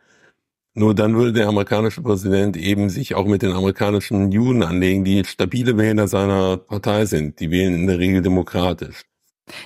[0.75, 5.23] Nur dann würde der amerikanische Präsident eben sich auch mit den amerikanischen Juden anlegen, die
[5.23, 7.39] stabile Wähler seiner Partei sind.
[7.39, 9.03] Die wählen in der Regel demokratisch.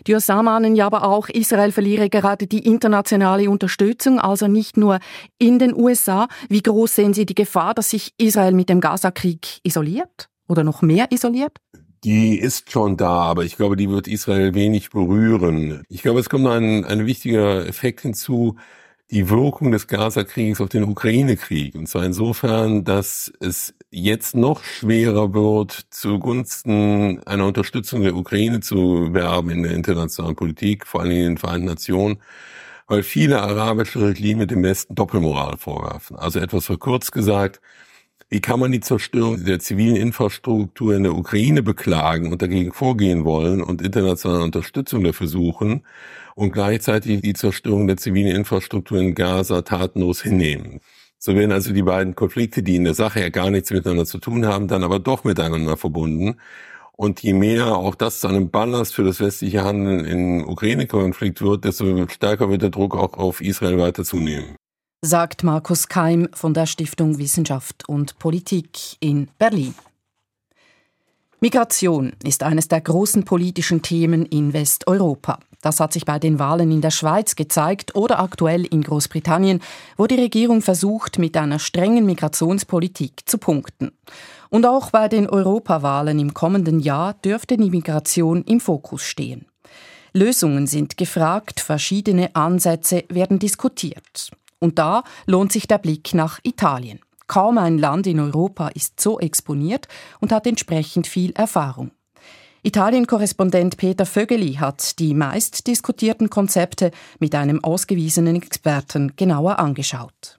[0.06, 5.00] Die USA mahnen ja aber auch, Israel verliere gerade die internationale Unterstützung, also nicht nur
[5.38, 6.28] in den USA.
[6.50, 10.82] Wie groß sehen Sie die Gefahr, dass sich Israel mit dem Gaza-Krieg isoliert oder noch
[10.82, 11.58] mehr isoliert?
[12.04, 15.84] Die ist schon da, aber ich glaube, die wird Israel wenig berühren.
[15.90, 18.56] Ich glaube, es kommt ein, ein wichtiger Effekt hinzu
[19.12, 21.76] die Wirkung des Gaza-Kriegs auf den Ukraine-Krieg.
[21.76, 29.14] Und zwar insofern, dass es jetzt noch schwerer wird, zugunsten einer Unterstützung der Ukraine zu
[29.14, 32.18] werben in der internationalen Politik, vor allem in den Vereinten Nationen,
[32.88, 36.18] weil viele arabische Regime dem Westen Doppelmoral vorwerfen.
[36.18, 37.62] Also etwas verkürzt gesagt,
[38.30, 43.24] wie kann man die Zerstörung der zivilen Infrastruktur in der Ukraine beklagen und dagegen vorgehen
[43.24, 45.84] wollen und internationale Unterstützung dafür suchen
[46.38, 50.80] und gleichzeitig die Zerstörung der zivilen Infrastruktur in Gaza tatenlos hinnehmen?
[51.18, 54.20] So werden also die beiden Konflikte, die in der Sache ja gar nichts miteinander zu
[54.20, 56.36] tun haben, dann aber doch miteinander verbunden.
[56.94, 61.66] Und je mehr auch das zu einem Ballast für das westliche Handeln im Ukraine-Konflikt wird,
[61.66, 64.56] desto stärker wird der Druck auch auf Israel weiter zunehmen
[65.02, 69.76] sagt Markus Keim von der Stiftung Wissenschaft und Politik in Berlin.
[71.40, 75.40] Migration ist eines der großen politischen Themen in Westeuropa.
[75.68, 79.60] Das hat sich bei den Wahlen in der Schweiz gezeigt oder aktuell in Großbritannien,
[79.98, 83.92] wo die Regierung versucht, mit einer strengen Migrationspolitik zu punkten.
[84.48, 89.46] Und auch bei den Europawahlen im kommenden Jahr dürfte die Migration im Fokus stehen.
[90.14, 94.32] Lösungen sind gefragt, verschiedene Ansätze werden diskutiert.
[94.60, 97.02] Und da lohnt sich der Blick nach Italien.
[97.28, 99.90] Kaum ein Land in Europa ist so exponiert
[100.22, 101.92] und hat entsprechend viel Erfahrung.
[102.68, 110.38] Italien-Korrespondent Peter Vögeli hat die meist diskutierten Konzepte mit einem ausgewiesenen Experten genauer angeschaut.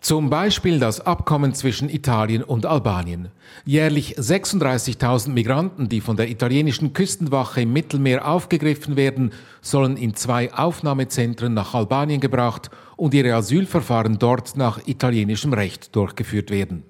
[0.00, 3.30] Zum Beispiel das Abkommen zwischen Italien und Albanien.
[3.64, 10.54] Jährlich 36.000 Migranten, die von der italienischen Küstenwache im Mittelmeer aufgegriffen werden, sollen in zwei
[10.54, 16.84] Aufnahmezentren nach Albanien gebracht und ihre Asylverfahren dort nach italienischem Recht durchgeführt werden.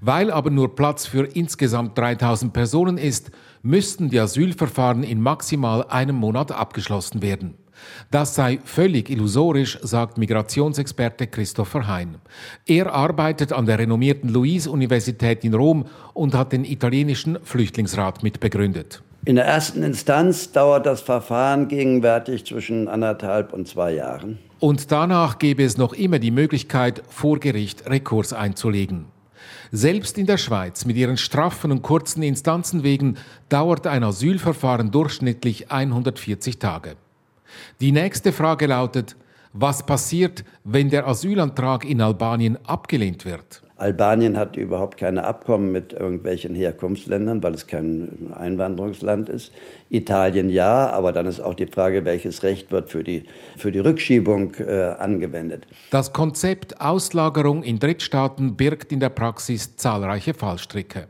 [0.00, 6.16] Weil aber nur Platz für insgesamt 3000 Personen ist, müssten die Asylverfahren in maximal einem
[6.16, 7.54] Monat abgeschlossen werden.
[8.10, 12.16] Das sei völlig illusorisch, sagt Migrationsexperte Christopher Hein.
[12.66, 19.02] Er arbeitet an der renommierten Louise-Universität in Rom und hat den italienischen Flüchtlingsrat mitbegründet.
[19.26, 24.38] In der ersten Instanz dauert das Verfahren gegenwärtig zwischen anderthalb und zwei Jahren.
[24.60, 29.06] Und danach gäbe es noch immer die Möglichkeit, vor Gericht Rekurs einzulegen.
[29.72, 36.58] Selbst in der Schweiz mit ihren straffen und kurzen Instanzenwegen dauert ein Asylverfahren durchschnittlich 140
[36.58, 36.96] Tage.
[37.80, 39.16] Die nächste Frage lautet,
[39.52, 43.62] was passiert, wenn der Asylantrag in Albanien abgelehnt wird?
[43.80, 49.52] Albanien hat überhaupt keine Abkommen mit irgendwelchen Herkunftsländern, weil es kein Einwanderungsland ist.
[49.88, 53.24] Italien ja, aber dann ist auch die Frage, welches Recht wird für die,
[53.56, 55.66] für die Rückschiebung äh, angewendet.
[55.90, 61.06] Das Konzept Auslagerung in Drittstaaten birgt in der Praxis zahlreiche Fallstricke.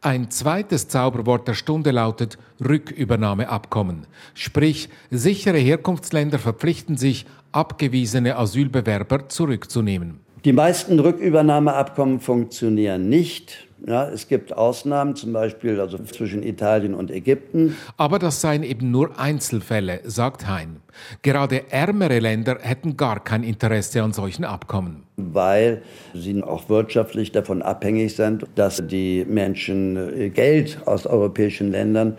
[0.00, 4.06] Ein zweites Zauberwort der Stunde lautet Rückübernahmeabkommen.
[4.34, 10.23] Sprich, sichere Herkunftsländer verpflichten sich, abgewiesene Asylbewerber zurückzunehmen.
[10.44, 13.66] Die meisten Rückübernahmeabkommen funktionieren nicht.
[13.86, 17.76] Ja, es gibt Ausnahmen, zum Beispiel also zwischen Italien und Ägypten.
[17.96, 20.80] Aber das seien eben nur Einzelfälle, sagt Hein.
[21.22, 25.04] Gerade ärmere Länder hätten gar kein Interesse an solchen Abkommen.
[25.16, 32.18] Weil sie auch wirtschaftlich davon abhängig sind, dass die Menschen Geld aus europäischen Ländern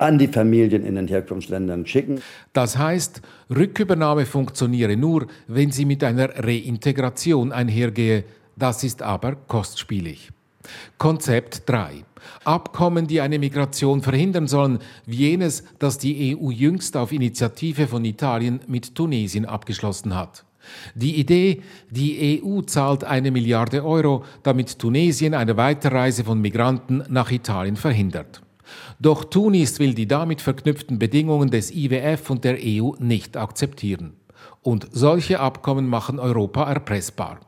[0.00, 2.20] an die Familien in den Herkunftsländern schicken.
[2.52, 3.20] Das heißt,
[3.54, 8.24] Rückübernahme funktioniere nur, wenn sie mit einer Reintegration einhergehe.
[8.56, 10.30] Das ist aber kostspielig.
[10.98, 12.04] Konzept 3.
[12.44, 18.04] Abkommen, die eine Migration verhindern sollen, wie jenes, das die EU jüngst auf Initiative von
[18.04, 20.44] Italien mit Tunesien abgeschlossen hat.
[20.94, 27.30] Die Idee, die EU zahlt eine Milliarde Euro, damit Tunesien eine Weiterreise von Migranten nach
[27.30, 28.42] Italien verhindert.
[28.98, 34.14] Doch Tunis will die damit verknüpften Bedingungen des IWF und der EU nicht akzeptieren.
[34.62, 37.40] Und solche Abkommen machen Europa erpressbar.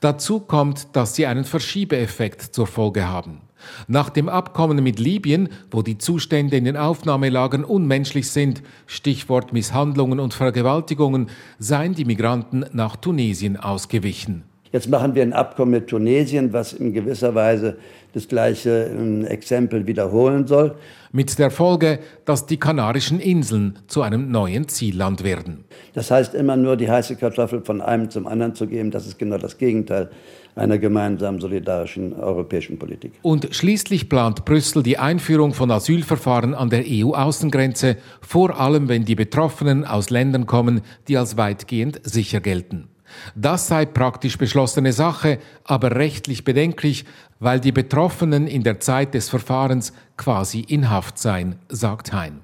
[0.00, 3.42] Dazu kommt, dass sie einen Verschiebeeffekt zur Folge haben.
[3.86, 10.20] Nach dem Abkommen mit Libyen, wo die Zustände in den Aufnahmelagern unmenschlich sind, Stichwort Misshandlungen
[10.20, 11.28] und Vergewaltigungen,
[11.58, 14.44] seien die Migranten nach Tunesien ausgewichen.
[14.72, 17.76] Jetzt machen wir ein Abkommen mit Tunesien, was in gewisser Weise
[18.12, 20.74] das gleiche ähm, Exempel wiederholen soll.
[21.12, 25.64] Mit der Folge, dass die Kanarischen Inseln zu einem neuen Zielland werden.
[25.94, 29.18] Das heißt, immer nur die heiße Kartoffel von einem zum anderen zu geben, das ist
[29.18, 30.10] genau das Gegenteil
[30.58, 33.12] einer gemeinsamen solidarischen europäischen Politik.
[33.22, 39.14] Und schließlich plant Brüssel die Einführung von Asylverfahren an der EU-Außengrenze, vor allem wenn die
[39.14, 42.87] Betroffenen aus Ländern kommen, die als weitgehend sicher gelten.
[43.34, 47.04] Das sei praktisch beschlossene Sache, aber rechtlich bedenklich,
[47.40, 52.40] weil die Betroffenen in der Zeit des Verfahrens quasi in Haft seien, sagt Hein.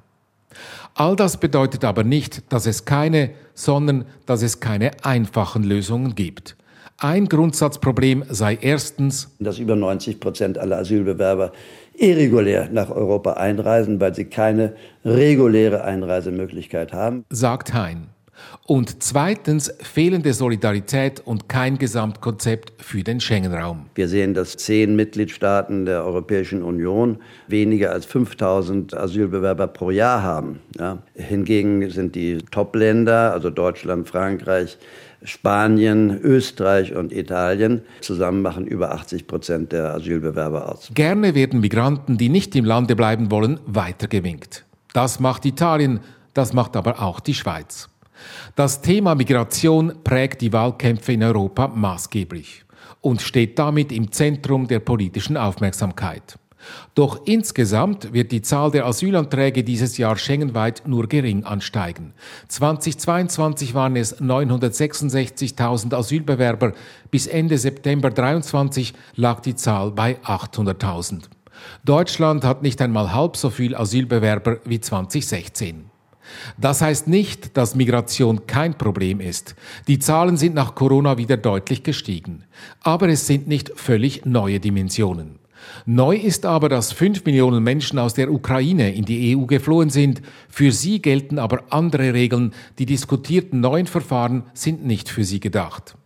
[0.94, 6.56] All das bedeutet aber nicht, dass es keine, sondern dass es keine einfachen Lösungen gibt.
[6.98, 11.52] Ein Grundsatzproblem sei erstens, dass über 90 Prozent aller Asylbewerber
[11.94, 14.74] irregulär nach Europa einreisen, weil sie keine
[15.04, 18.13] reguläre Einreisemöglichkeit haben, sagt Hein.
[18.66, 23.86] Und zweitens fehlende Solidarität und kein Gesamtkonzept für den Schengen-Raum.
[23.94, 27.18] Wir sehen, dass zehn Mitgliedstaaten der Europäischen Union
[27.48, 30.60] weniger als 5000 Asylbewerber pro Jahr haben.
[30.78, 30.98] Ja.
[31.14, 34.78] Hingegen sind die Top-Länder, also Deutschland, Frankreich,
[35.24, 40.90] Spanien, Österreich und Italien zusammen machen über 80 Prozent der Asylbewerber aus.
[40.94, 44.64] Gerne werden Migranten, die nicht im Lande bleiben wollen, weitergewinkt.
[44.92, 46.00] Das macht Italien,
[46.34, 47.88] das macht aber auch die Schweiz.
[48.56, 52.64] Das Thema Migration prägt die Wahlkämpfe in Europa maßgeblich
[53.00, 56.38] und steht damit im Zentrum der politischen Aufmerksamkeit.
[56.94, 62.14] Doch insgesamt wird die Zahl der Asylanträge dieses Jahr schengenweit nur gering ansteigen.
[62.48, 66.72] 2022 waren es 966.000 Asylbewerber,
[67.10, 71.24] bis Ende September 23 lag die Zahl bei 800.000.
[71.84, 75.90] Deutschland hat nicht einmal halb so viel Asylbewerber wie 2016.
[76.58, 79.54] Das heißt nicht, dass Migration kein Problem ist.
[79.88, 82.44] Die Zahlen sind nach Corona wieder deutlich gestiegen.
[82.80, 85.38] Aber es sind nicht völlig neue Dimensionen.
[85.86, 90.22] Neu ist aber, dass fünf Millionen Menschen aus der Ukraine in die EU geflohen sind.
[90.48, 92.52] Für sie gelten aber andere Regeln.
[92.78, 95.96] Die diskutierten neuen Verfahren sind nicht für sie gedacht.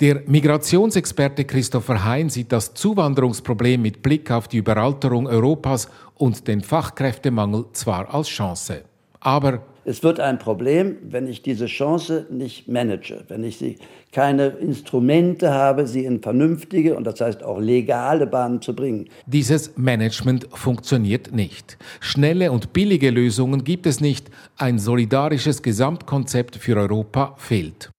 [0.00, 6.60] Der Migrationsexperte Christopher Hein sieht das Zuwanderungsproblem mit Blick auf die Überalterung Europas und den
[6.60, 8.82] Fachkräftemangel zwar als Chance,
[9.22, 13.78] aber es wird ein Problem, wenn ich diese Chance nicht manage, wenn ich sie
[14.12, 19.08] keine Instrumente habe, sie in vernünftige und das heißt auch legale Bahnen zu bringen.
[19.26, 21.78] Dieses Management funktioniert nicht.
[21.98, 24.30] Schnelle und billige Lösungen gibt es nicht.
[24.56, 27.90] Ein solidarisches Gesamtkonzept für Europa fehlt.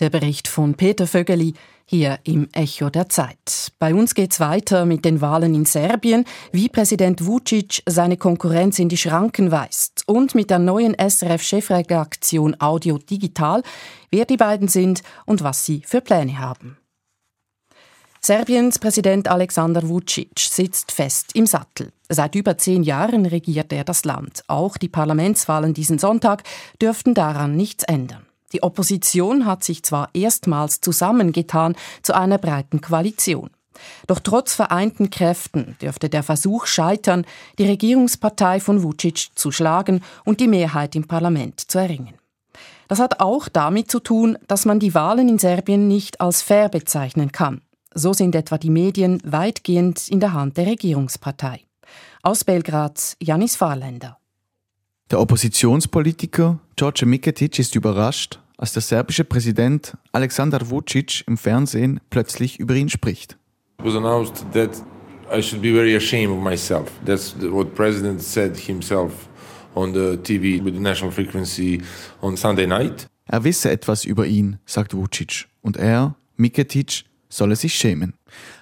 [0.00, 1.52] Der Bericht von Peter Vögeli
[1.84, 3.72] hier im Echo der Zeit.
[3.78, 8.88] Bei uns geht's weiter mit den Wahlen in Serbien, wie Präsident Vucic seine Konkurrenz in
[8.88, 13.62] die Schranken weist und mit der neuen SRF-Chefredaktion Audio Digital,
[14.10, 16.78] wer die beiden sind und was sie für Pläne haben.
[18.22, 21.92] Serbiens Präsident Alexander Vucic sitzt fest im Sattel.
[22.08, 24.44] Seit über zehn Jahren regiert er das Land.
[24.46, 26.44] Auch die Parlamentswahlen diesen Sonntag
[26.80, 28.29] dürften daran nichts ändern.
[28.52, 33.50] Die Opposition hat sich zwar erstmals zusammengetan zu einer breiten Koalition.
[34.06, 37.24] Doch trotz vereinten Kräften dürfte der Versuch scheitern,
[37.58, 42.14] die Regierungspartei von Vucic zu schlagen und die Mehrheit im Parlament zu erringen.
[42.88, 46.68] Das hat auch damit zu tun, dass man die Wahlen in Serbien nicht als fair
[46.68, 47.60] bezeichnen kann.
[47.94, 51.60] So sind etwa die Medien weitgehend in der Hand der Regierungspartei.
[52.22, 54.18] Aus Belgrad Janis Fahrländer.
[55.10, 62.58] Der Oppositionspolitiker George Miketic ist überrascht, als der serbische Präsident Alexander Vucic im Fernsehen plötzlich
[62.58, 63.36] über ihn spricht.
[63.78, 64.82] It was announced that
[65.30, 66.90] I should be very ashamed of myself.
[67.04, 69.28] That's what President said himself
[69.74, 71.82] on the TV with the national frequency
[72.22, 73.10] on Sunday night.
[73.26, 78.14] Er wisse etwas über ihn, sagt Vucic, und er, Miketic, solle sich schämen.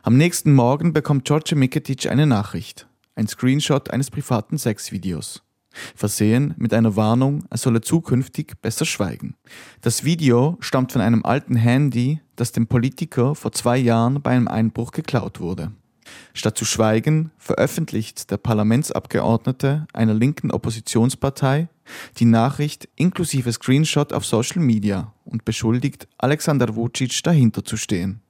[0.03, 5.45] Am nächsten Morgen bekommt George Miketic eine Nachricht, ein Screenshot eines privaten Sexvideos
[5.95, 9.35] versehen mit einer Warnung, er solle zukünftig besser schweigen.
[9.81, 14.49] Das Video stammt von einem alten Handy, das dem Politiker vor zwei Jahren bei einem
[14.49, 15.73] Einbruch geklaut wurde.
[16.33, 21.69] Statt zu schweigen, veröffentlicht der Parlamentsabgeordnete einer linken Oppositionspartei
[22.19, 28.21] die Nachricht inklusive Screenshot auf Social Media und beschuldigt Alexander Vucic dahinter zu stehen.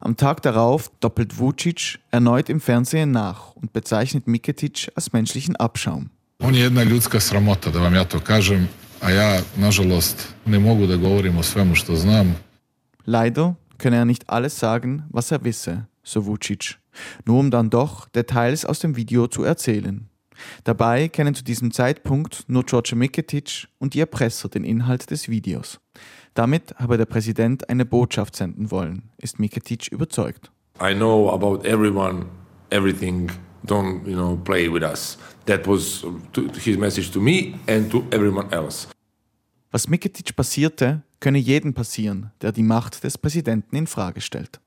[0.00, 6.10] Am Tag darauf doppelt Vucic erneut im Fernsehen nach und bezeichnet Miketic als menschlichen Abschaum.
[6.42, 8.68] On je jedna ljudska sramota, da vam ja to kažem,
[9.00, 12.36] a ja, nažalost, ne mogu da govorim o svemu što znam.
[13.06, 16.78] Leider könne er nicht alles sagen, was er wisse, so Vucic,
[17.26, 20.08] nur um dann doch Details aus dem Video zu erzählen.
[20.64, 25.80] Dabei kennen zu diesem Zeitpunkt nur George Miketic und die Erpresser den Inhalt des Videos.
[26.34, 30.52] Damit habe der Präsident eine Botschaft senden wollen, ist Miketic überzeugt.
[30.80, 32.26] I know about everyone,
[32.70, 33.28] everything
[33.64, 35.18] don't you know play with us.
[35.46, 36.04] That was
[36.62, 38.88] his message to me and to everyone else.
[39.70, 44.60] Was Miketic passierte, könne jedem passieren, der die Macht des Präsidenten in Frage stellt.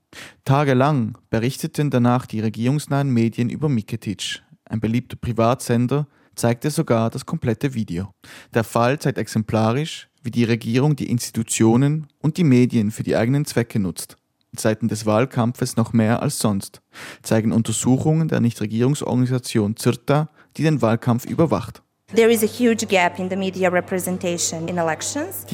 [0.45, 4.41] Tagelang berichteten danach die regierungsnahen Medien über Miketic.
[4.65, 8.13] Ein beliebter Privatsender zeigte sogar das komplette Video.
[8.53, 13.45] Der Fall zeigt exemplarisch, wie die Regierung die Institutionen und die Medien für die eigenen
[13.45, 14.17] Zwecke nutzt.
[14.55, 16.81] Zeiten des Wahlkampfes noch mehr als sonst,
[17.23, 21.81] zeigen Untersuchungen der Nichtregierungsorganisation CIRTA, die den Wahlkampf überwacht.
[22.13, 22.23] Die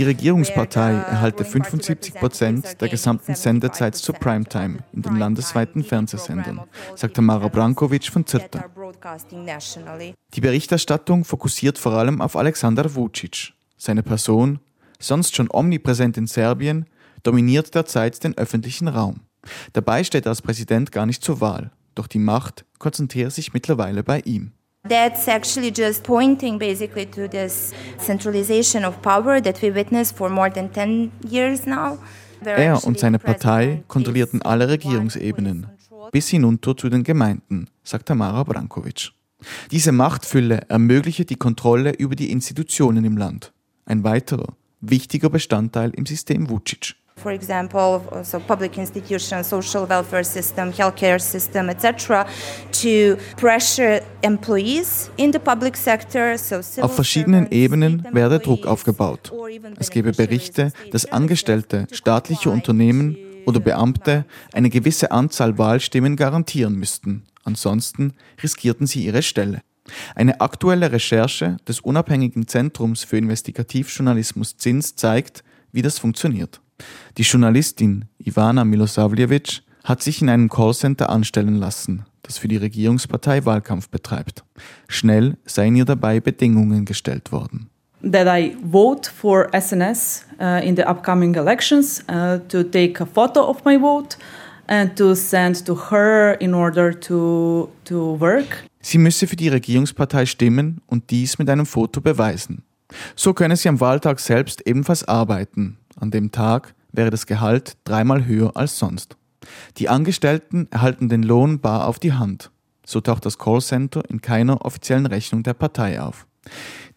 [0.03, 6.61] Regierungspartei erhalte 75 Prozent der gesamten Sendezeit zur Primetime in den landesweiten Fernsehsendern,
[6.95, 8.65] sagt Tamara Brankovic von CIRTA.
[10.33, 13.53] Die Berichterstattung fokussiert vor allem auf Alexander Vucic.
[13.77, 14.59] Seine Person,
[14.99, 16.87] sonst schon omnipräsent in Serbien,
[17.27, 19.19] dominiert derzeit den öffentlichen Raum.
[19.73, 24.01] Dabei steht er als Präsident gar nicht zur Wahl, doch die Macht konzentriert sich mittlerweile
[24.01, 24.53] bei ihm.
[24.87, 30.49] That's actually just pointing basically to this centralization of power that we witnessed for more
[30.49, 31.97] than 10 years now.
[32.45, 35.67] Er und seine Partei kontrollierten alle Regierungsebenen,
[36.13, 39.11] bis hinunter zu den Gemeinden, sagt Tamara Brankovic.
[39.71, 43.51] Diese Machtfülle ermögliche die Kontrolle über die Institutionen im Land.
[43.85, 50.71] Ein weiterer, wichtiger Bestandteil im System Vucic for example, so public institutions, social welfare system,
[50.71, 52.25] healthcare system, etc.,
[52.71, 56.37] to pressure employees in the public sector.
[56.37, 59.31] So Auf verschiedenen Ebenen werde Druck aufgebaut.
[59.77, 67.23] Es gebe Berichte, dass Angestellte staatlicher Unternehmen oder Beamte eine gewisse Anzahl Wahlstimmen garantieren müssten.
[67.43, 68.13] Ansonsten
[68.43, 69.61] riskierten sie ihre Stelle.
[70.15, 76.59] Eine aktuelle Recherche des unabhängigen Zentrums für Investigativjournalismus ZINS zeigt, wie das funktioniert.
[77.17, 83.45] Die Journalistin Ivana Milosavljevic hat sich in einem Callcenter anstellen lassen, das für die Regierungspartei
[83.45, 84.43] Wahlkampf betreibt.
[84.87, 87.69] Schnell seien ihr dabei Bedingungen gestellt worden.
[88.01, 93.49] that I vote for SNS uh, in the upcoming elections, uh, to take a photo
[93.49, 94.17] of my vote
[94.67, 98.65] and to send to her in order to, to work.
[98.81, 102.63] Sie müsse für die Regierungspartei stimmen und dies mit einem Foto beweisen.
[103.15, 105.77] So könne sie am Wahltag selbst ebenfalls arbeiten.
[105.97, 109.17] An dem Tag wäre das Gehalt dreimal höher als sonst.
[109.77, 112.51] Die Angestellten erhalten den Lohn bar auf die Hand.
[112.85, 116.25] So taucht das Callcenter in keiner offiziellen Rechnung der Partei auf.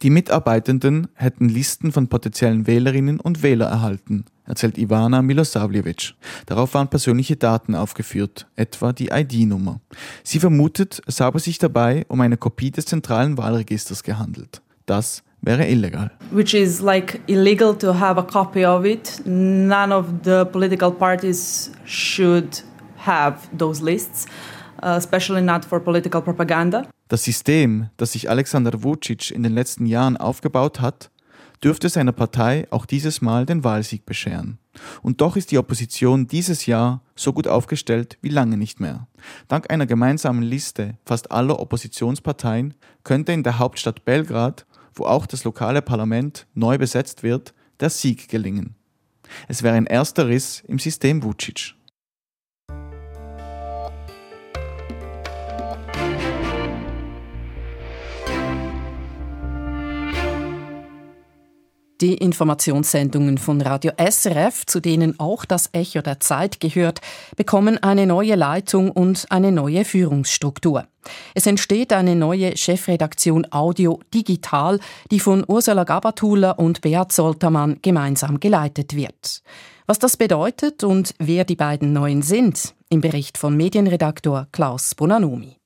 [0.03, 6.15] Die Mitarbeitenden hätten Listen von potenziellen Wählerinnen und Wähler erhalten, erzählt Ivana Milosavljevic.
[6.47, 9.81] Darauf waren persönliche Daten aufgeführt, etwa die ID-Nummer.
[10.23, 14.63] Sie vermutet, es habe sich dabei um eine Kopie des zentralen Wahlregisters gehandelt.
[14.87, 16.11] Das wäre illegal.
[16.31, 19.23] Which is like illegal to have a copy of it.
[19.25, 22.63] None of the political parties should
[23.07, 24.27] have those lists,
[24.83, 26.87] uh, especially not for political propaganda.
[27.09, 31.11] Das System, das sich Alexander Vucic in den letzten Jahren aufgebaut hat,
[31.63, 34.59] dürfte seiner Partei auch dieses Mal den Wahlsieg bescheren.
[35.03, 39.09] Und doch ist die Opposition dieses Jahr so gut aufgestellt wie lange nicht mehr.
[39.49, 42.75] Dank einer gemeinsamen Liste fast aller Oppositionsparteien
[43.05, 44.67] könnte in der Hauptstadt Belgrad,
[45.01, 48.77] wo auch das lokale Parlament neu besetzt wird, der Sieg gelingen.
[49.49, 51.75] Es wäre ein erster Riss im System Vucic.
[62.01, 67.01] Die Informationssendungen von Radio SRF, zu denen auch das Echo der Zeit gehört,
[67.37, 70.87] bekommen eine neue Leitung und eine neue Führungsstruktur.
[71.35, 74.81] Es entsteht eine neue Chefredaktion Audio Digital,
[75.11, 79.43] die von Ursula Gabatuller und Beat Soltermann gemeinsam geleitet wird.
[79.87, 85.60] Was das bedeutet und wer die beiden Neuen sind, im Bericht von Medienredaktor Klaus Bonanomi.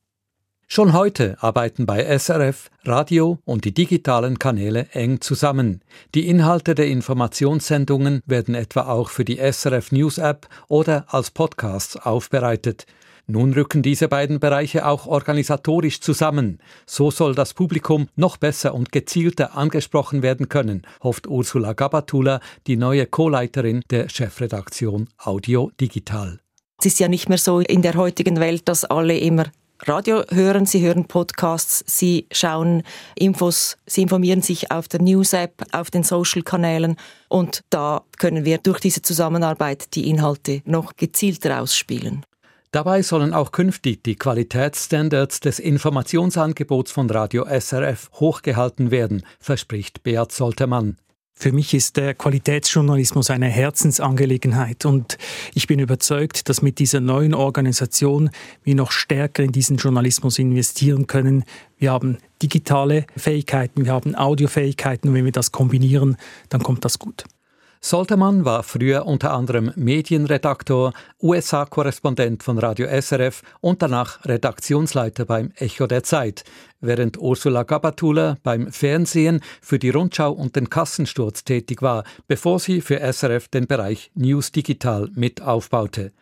[0.66, 5.82] Schon heute arbeiten bei SRF Radio und die digitalen Kanäle eng zusammen.
[6.14, 11.96] Die Inhalte der Informationssendungen werden etwa auch für die SRF News App oder als Podcasts
[11.96, 12.86] aufbereitet.
[13.26, 16.58] Nun rücken diese beiden Bereiche auch organisatorisch zusammen.
[16.86, 22.76] So soll das Publikum noch besser und gezielter angesprochen werden können, hofft Ursula Gabatula, die
[22.76, 26.40] neue Co-Leiterin der Chefredaktion Audio Digital.
[26.80, 29.44] Es ist ja nicht mehr so in der heutigen Welt, dass alle immer
[29.80, 32.84] Radio hören, sie hören Podcasts, sie schauen
[33.16, 36.96] Infos, sie informieren sich auf der News-App, auf den Social-Kanälen
[37.28, 42.24] und da können wir durch diese Zusammenarbeit die Inhalte noch gezielter ausspielen.
[42.70, 50.32] Dabei sollen auch künftig die Qualitätsstandards des Informationsangebots von Radio SRF hochgehalten werden, verspricht Beat
[50.32, 50.96] Soltermann.
[51.36, 55.18] Für mich ist der Qualitätsjournalismus eine Herzensangelegenheit und
[55.52, 58.30] ich bin überzeugt, dass mit dieser neuen Organisation
[58.62, 61.44] wir noch stärker in diesen Journalismus investieren können.
[61.76, 66.16] Wir haben digitale Fähigkeiten, wir haben Audiofähigkeiten und wenn wir das kombinieren,
[66.50, 67.24] dann kommt das gut.
[67.86, 75.86] Soltermann war früher unter anderem Medienredaktor, USA-Korrespondent von Radio SRF und danach Redaktionsleiter beim Echo
[75.86, 76.44] der Zeit,
[76.80, 82.80] während Ursula Gabatula beim Fernsehen für die Rundschau und den Kassensturz tätig war, bevor sie
[82.80, 86.12] für SRF den Bereich News Digital mit aufbaute.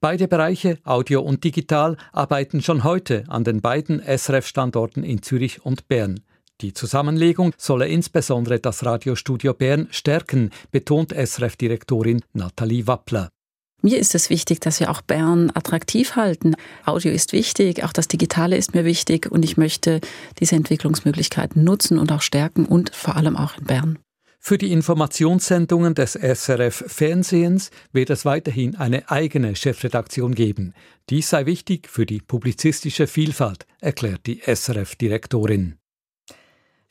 [0.00, 5.86] Beide Bereiche, Audio und Digital, arbeiten schon heute an den beiden SRF-Standorten in Zürich und
[5.86, 6.24] Bern.
[6.60, 13.30] Die Zusammenlegung solle insbesondere das Radiostudio Bern stärken, betont SRF-Direktorin Nathalie Wappler.
[13.82, 16.54] Mir ist es wichtig, dass wir auch Bern attraktiv halten.
[16.86, 20.00] Audio ist wichtig, auch das Digitale ist mir wichtig und ich möchte
[20.40, 23.98] diese Entwicklungsmöglichkeiten nutzen und auch stärken und vor allem auch in Bern.
[24.38, 30.72] Für die Informationssendungen des SRF Fernsehens wird es weiterhin eine eigene Chefredaktion geben.
[31.10, 35.76] Dies sei wichtig für die publizistische Vielfalt, erklärt die SRF-Direktorin.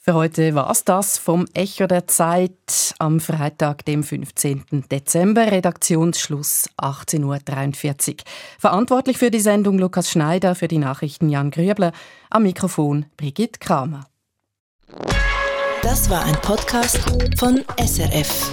[0.05, 4.83] Für heute war es das vom Echo der Zeit am Freitag, dem 15.
[4.91, 8.15] Dezember, Redaktionsschluss 18.43 Uhr.
[8.59, 11.93] Verantwortlich für die Sendung Lukas Schneider, für die Nachrichten Jan Grübler,
[12.29, 14.05] am Mikrofon Brigitte Kramer.
[15.81, 16.99] Das war ein Podcast
[17.37, 18.51] von SRF.